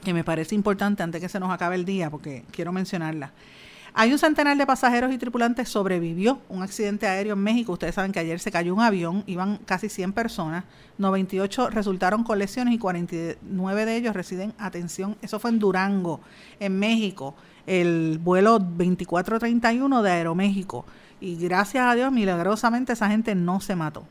[0.03, 3.31] que me parece importante antes que se nos acabe el día, porque quiero mencionarlas.
[3.93, 7.73] Hay un centenar de pasajeros y tripulantes sobrevivió un accidente aéreo en México.
[7.73, 10.63] Ustedes saben que ayer se cayó un avión, iban casi 100 personas,
[10.97, 15.17] 98 resultaron con lesiones y 49 de ellos residen atención.
[15.21, 16.21] Eso fue en Durango,
[16.59, 17.35] en México,
[17.65, 20.85] el vuelo 2431 de Aeroméxico.
[21.19, 24.05] Y gracias a Dios, milagrosamente, esa gente no se mató.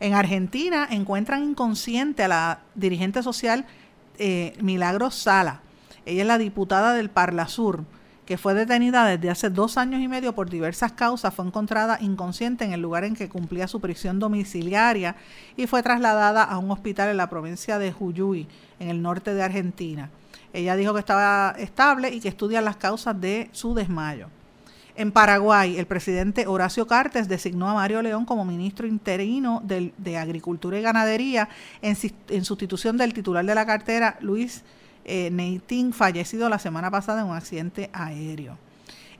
[0.00, 3.66] En Argentina encuentran inconsciente a la dirigente social
[4.18, 5.60] eh, Milagros Sala.
[6.04, 7.84] Ella es la diputada del Parla Sur
[8.26, 12.64] que fue detenida desde hace dos años y medio por diversas causas, fue encontrada inconsciente
[12.64, 15.16] en el lugar en que cumplía su prisión domiciliaria
[15.56, 18.46] y fue trasladada a un hospital en la provincia de Jujuy,
[18.78, 20.10] en el norte de Argentina.
[20.52, 24.28] Ella dijo que estaba estable y que estudia las causas de su desmayo.
[24.94, 30.78] En Paraguay, el presidente Horacio Cartes designó a Mario León como ministro interino de, Agricultura
[30.78, 31.48] y Ganadería
[31.80, 31.96] en,
[32.28, 34.62] en sustitución del titular de la cartera, Luis
[35.04, 38.58] eh, fallecido la semana pasada en un accidente aéreo.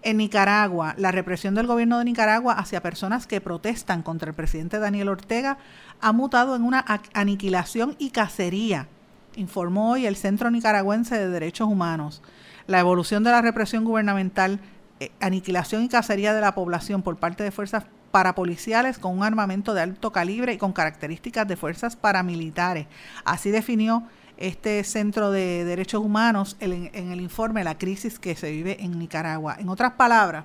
[0.04, 4.80] En Nicaragua, la represión del gobierno de Nicaragua hacia personas que protestan contra el presidente
[4.80, 5.58] Daniel Ortega
[6.00, 8.88] ha mutado en una aniquilación y cacería,
[9.36, 12.20] informó hoy el Centro Nicaragüense de Derechos Humanos.
[12.66, 14.58] La evolución de la represión gubernamental,
[14.98, 19.72] eh, aniquilación y cacería de la población por parte de fuerzas parapoliciales con un armamento
[19.72, 22.86] de alto calibre y con características de fuerzas paramilitares.
[23.24, 24.02] Así definió
[24.42, 28.98] este Centro de Derechos Humanos en, en el informe la crisis que se vive en
[28.98, 29.56] Nicaragua.
[29.58, 30.44] En otras palabras,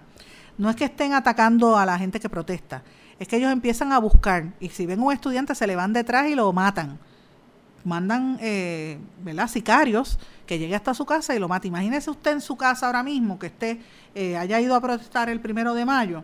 [0.57, 2.83] no es que estén atacando a la gente que protesta,
[3.17, 6.29] es que ellos empiezan a buscar y si ven un estudiante se le van detrás
[6.29, 6.99] y lo matan.
[7.83, 9.47] Mandan, eh, ¿verdad?
[9.47, 11.67] Sicarios que llegue hasta su casa y lo mata.
[11.67, 13.81] Imagínese usted en su casa ahora mismo que esté,
[14.13, 16.23] eh, haya ido a protestar el primero de mayo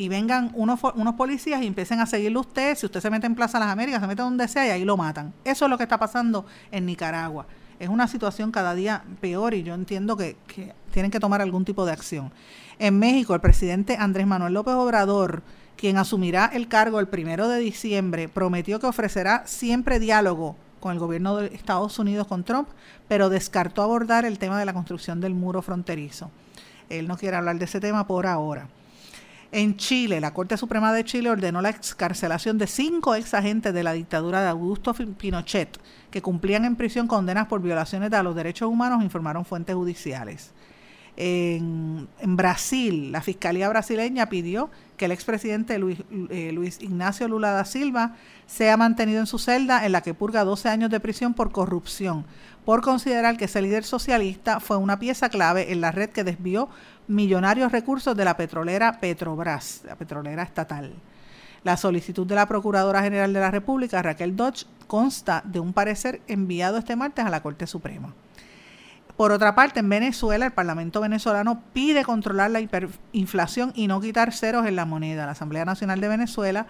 [0.00, 2.74] y vengan unos, unos policías y empiecen a seguirle a usted.
[2.74, 4.96] Si usted se mete en Plaza Las Américas, se mete donde sea y ahí lo
[4.96, 5.34] matan.
[5.44, 7.46] Eso es lo que está pasando en Nicaragua.
[7.78, 11.66] Es una situación cada día peor y yo entiendo que, que tienen que tomar algún
[11.66, 12.32] tipo de acción.
[12.78, 15.42] En México, el presidente Andrés Manuel López Obrador,
[15.76, 20.98] quien asumirá el cargo el primero de diciembre, prometió que ofrecerá siempre diálogo con el
[20.98, 22.70] gobierno de Estados Unidos con Trump,
[23.06, 26.30] pero descartó abordar el tema de la construcción del muro fronterizo.
[26.88, 28.66] Él no quiere hablar de ese tema por ahora.
[29.52, 33.82] En Chile, la Corte Suprema de Chile ordenó la excarcelación de cinco ex agentes de
[33.82, 35.76] la dictadura de Augusto Pinochet
[36.12, 40.52] que cumplían en prisión condenas por violaciones de los derechos humanos, informaron fuentes judiciales.
[41.16, 45.98] En, en, Brasil, la Fiscalía brasileña pidió que el expresidente Luis,
[46.30, 48.14] eh, Luis, Ignacio Lula da Silva
[48.46, 52.24] sea mantenido en su celda en la que purga 12 años de prisión por corrupción,
[52.64, 56.68] por considerar que ese líder socialista fue una pieza clave en la red que desvió
[57.08, 60.94] millonarios recursos de la petrolera Petrobras, la petrolera estatal.
[61.62, 66.22] La solicitud de la Procuradora General de la República, Raquel Dodge, consta de un parecer
[66.26, 68.14] enviado este martes a la Corte Suprema.
[69.16, 74.32] Por otra parte, en Venezuela, el Parlamento venezolano pide controlar la hiperinflación y no quitar
[74.32, 75.26] ceros en la moneda.
[75.26, 76.66] La Asamblea Nacional de Venezuela,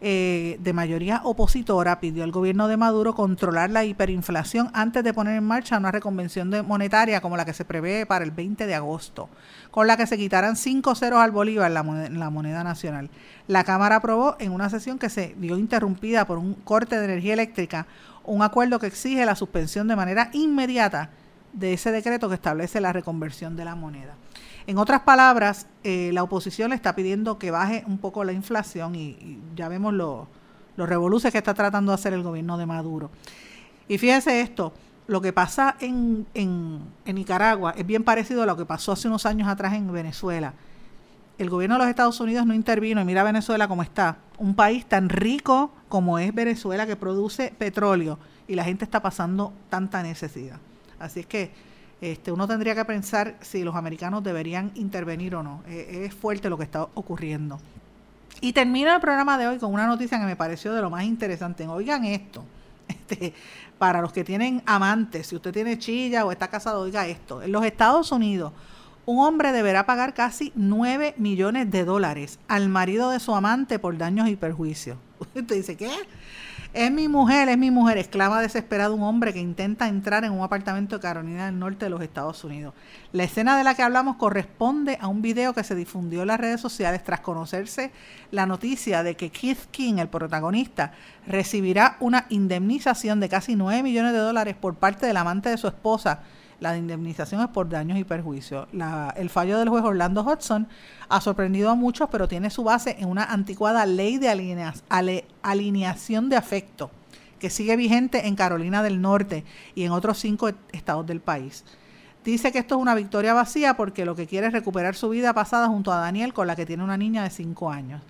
[0.00, 5.36] eh, de mayoría opositora, pidió al gobierno de Maduro controlar la hiperinflación antes de poner
[5.36, 9.28] en marcha una reconvención monetaria como la que se prevé para el 20 de agosto,
[9.70, 13.10] con la que se quitaran cinco ceros al bolívar la, moneda, la moneda nacional.
[13.48, 17.34] La Cámara aprobó en una sesión que se vio interrumpida por un corte de energía
[17.34, 17.86] eléctrica
[18.28, 21.10] un acuerdo que exige la suspensión de manera inmediata
[21.52, 24.14] de ese decreto que establece la reconversión de la moneda.
[24.68, 28.94] En otras palabras, eh, la oposición le está pidiendo que baje un poco la inflación
[28.94, 30.28] y, ya vemos los
[30.76, 33.10] revoluciones que está tratando de hacer el gobierno de Maduro.
[33.88, 34.74] Y fíjese esto,
[35.06, 39.08] lo que pasa en, en, en Nicaragua es bien parecido a lo que pasó hace
[39.08, 40.52] unos años atrás en Venezuela.
[41.38, 44.18] El gobierno de los Estados Unidos no intervino y mira Venezuela como está.
[44.36, 49.54] Un país tan rico como es Venezuela que produce petróleo y la gente está pasando
[49.70, 50.58] tanta necesidad.
[50.98, 51.52] Así es que
[52.00, 55.62] este, uno tendría que pensar si los americanos deberían intervenir o no.
[55.66, 57.58] Eh, es fuerte lo que está ocurriendo.
[58.40, 61.04] Y termino el programa de hoy con una noticia que me pareció de lo más
[61.04, 61.66] interesante.
[61.66, 62.44] Oigan esto.
[62.88, 63.34] Este,
[63.78, 67.42] para los que tienen amantes, si usted tiene chilla o está casado, oiga esto.
[67.42, 68.52] En los Estados Unidos,
[69.04, 73.96] un hombre deberá pagar casi 9 millones de dólares al marido de su amante por
[73.96, 74.98] daños y perjuicios.
[75.20, 75.90] Usted dice, ¿qué?
[76.78, 80.44] Es mi mujer, es mi mujer, exclama desesperado un hombre que intenta entrar en un
[80.44, 82.72] apartamento de Carolina del Norte de los Estados Unidos.
[83.10, 86.38] La escena de la que hablamos corresponde a un video que se difundió en las
[86.38, 87.90] redes sociales tras conocerse
[88.30, 90.92] la noticia de que Keith King, el protagonista,
[91.26, 95.66] recibirá una indemnización de casi 9 millones de dólares por parte del amante de su
[95.66, 96.20] esposa,
[96.60, 98.68] la indemnización es por daños y perjuicios.
[98.72, 100.68] La, el fallo del juez Orlando Hudson
[101.08, 105.26] ha sorprendido a muchos, pero tiene su base en una anticuada ley de alinea, ale,
[105.42, 106.90] alineación de afecto
[107.38, 109.44] que sigue vigente en Carolina del Norte
[109.74, 111.64] y en otros cinco estados del país.
[112.24, 115.32] Dice que esto es una victoria vacía porque lo que quiere es recuperar su vida
[115.32, 118.02] pasada junto a Daniel, con la que tiene una niña de 5 años.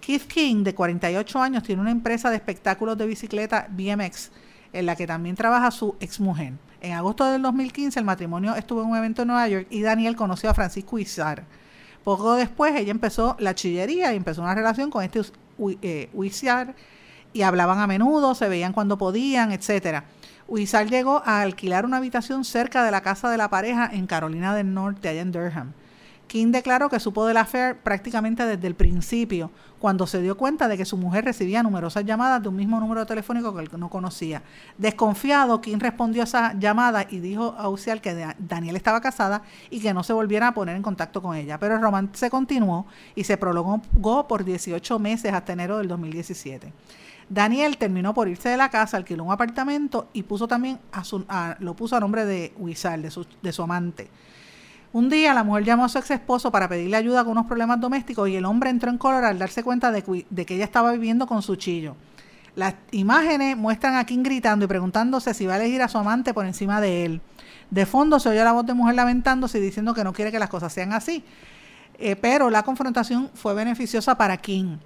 [0.00, 4.30] Keith King, de 48 años, tiene una empresa de espectáculos de bicicleta BMX,
[4.72, 6.54] en la que también trabaja su exmujer.
[6.80, 10.16] En agosto del 2015 el matrimonio estuvo en un evento en Nueva York y Daniel
[10.16, 11.44] conoció a Francisco Izar.
[12.04, 15.20] Poco después ella empezó la chillería y empezó una relación con este
[15.82, 16.74] eh, Huizar
[17.34, 20.04] y hablaban a menudo, se veían cuando podían, etcétera.
[20.48, 24.54] Huizar llegó a alquilar una habitación cerca de la casa de la pareja en Carolina
[24.54, 25.72] del Norte, allá en Durham.
[26.30, 29.50] King declaró que supo de la affair prácticamente desde el principio,
[29.80, 33.04] cuando se dio cuenta de que su mujer recibía numerosas llamadas de un mismo número
[33.04, 34.44] telefónico que él no conocía.
[34.78, 39.80] Desconfiado, King respondió a esa llamada y dijo a Ucial que Daniel estaba casada y
[39.80, 41.58] que no se volviera a poner en contacto con ella.
[41.58, 46.72] Pero el romance se continuó y se prolongó por 18 meses hasta enero del 2017.
[47.28, 51.26] Daniel terminó por irse de la casa, alquiló un apartamento y puso también a su,
[51.58, 54.08] lo puso a nombre de Huizal, de su, de su amante.
[54.92, 57.80] Un día la mujer llamó a su ex esposo para pedirle ayuda con unos problemas
[57.80, 61.28] domésticos y el hombre entró en color al darse cuenta de que, ella estaba viviendo
[61.28, 61.94] con su chillo.
[62.56, 66.34] Las imágenes muestran a King gritando y preguntándose si va a elegir a su amante
[66.34, 67.20] por encima de él.
[67.70, 70.40] De fondo se oye la voz de mujer lamentándose y diciendo que no quiere que
[70.40, 71.22] las cosas sean así.
[71.96, 74.78] Eh, pero la confrontación fue beneficiosa para King.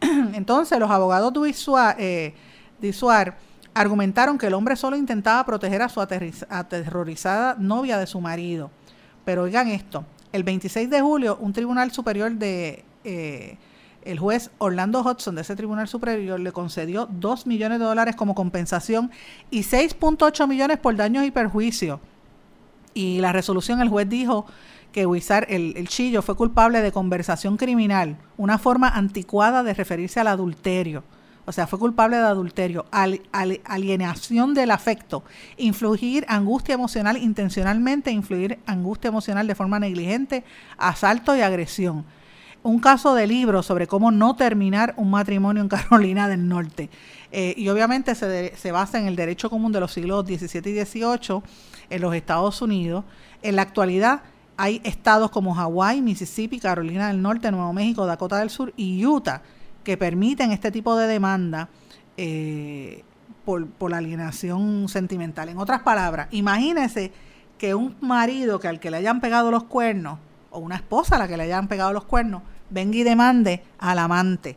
[0.00, 2.34] Entonces los abogados de Isuar, eh,
[2.82, 3.36] Isuar
[3.72, 8.72] argumentaron que el hombre solo intentaba proteger a su aterrorizada novia de su marido.
[9.24, 12.84] Pero oigan esto, el 26 de julio un tribunal superior de...
[13.04, 13.56] Eh,
[14.04, 18.34] el juez Orlando Hudson de ese tribunal superior le concedió 2 millones de dólares como
[18.34, 19.10] compensación
[19.50, 22.00] y 6.8 millones por daños y perjuicios.
[22.92, 24.44] Y la resolución, el juez dijo
[24.92, 30.20] que Wizard, el, el, chillo, fue culpable de conversación criminal, una forma anticuada de referirse
[30.20, 31.02] al adulterio.
[31.46, 35.24] O sea, fue culpable de adulterio, alienación del afecto,
[35.58, 40.44] influir angustia emocional intencionalmente, influir angustia emocional de forma negligente,
[40.78, 42.04] asalto y agresión
[42.64, 46.88] un caso de libro sobre cómo no terminar un matrimonio en Carolina del Norte.
[47.30, 50.84] Eh, y obviamente se, se, basa en el derecho común de los siglos XVII y
[50.84, 51.42] XVIII
[51.90, 53.04] en los Estados Unidos.
[53.42, 54.22] En la actualidad
[54.56, 59.42] hay estados como Hawái, Mississippi, Carolina del Norte, Nuevo México, Dakota del Sur y Utah
[59.84, 61.68] que permiten este tipo de demanda
[62.16, 63.04] eh,
[63.44, 65.48] por, por la alienación sentimental.
[65.48, 67.12] En otras palabras, imagínese
[67.58, 70.18] que un marido que al que le hayan pegado los cuernos,
[70.50, 73.98] o una esposa a la que le hayan pegado los cuernos, venga y demande al
[73.98, 74.56] amante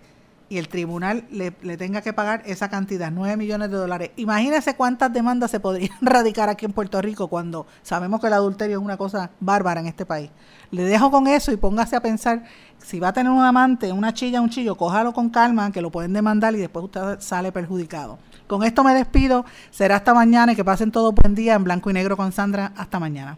[0.50, 4.12] y el tribunal le, tenga que pagar esa cantidad, 9 millones de dólares.
[4.16, 8.78] Imagínese cuántas demandas se podrían radicar aquí en Puerto Rico cuando sabemos que el adulterio
[8.78, 10.30] es una cosa bárbara en este país.
[10.72, 12.44] Le dejo con eso y póngase a pensar,
[12.78, 15.92] si va a tener un amante, una chilla, un chillo, cójalo con calma, que lo
[15.92, 18.20] pueden demandar y después usted sale perjudicado.
[18.48, 21.90] Con esto me despido, será hasta mañana y que pasen todo buen día en blanco
[21.90, 22.72] y negro con Sandra.
[22.78, 23.38] Hasta mañana.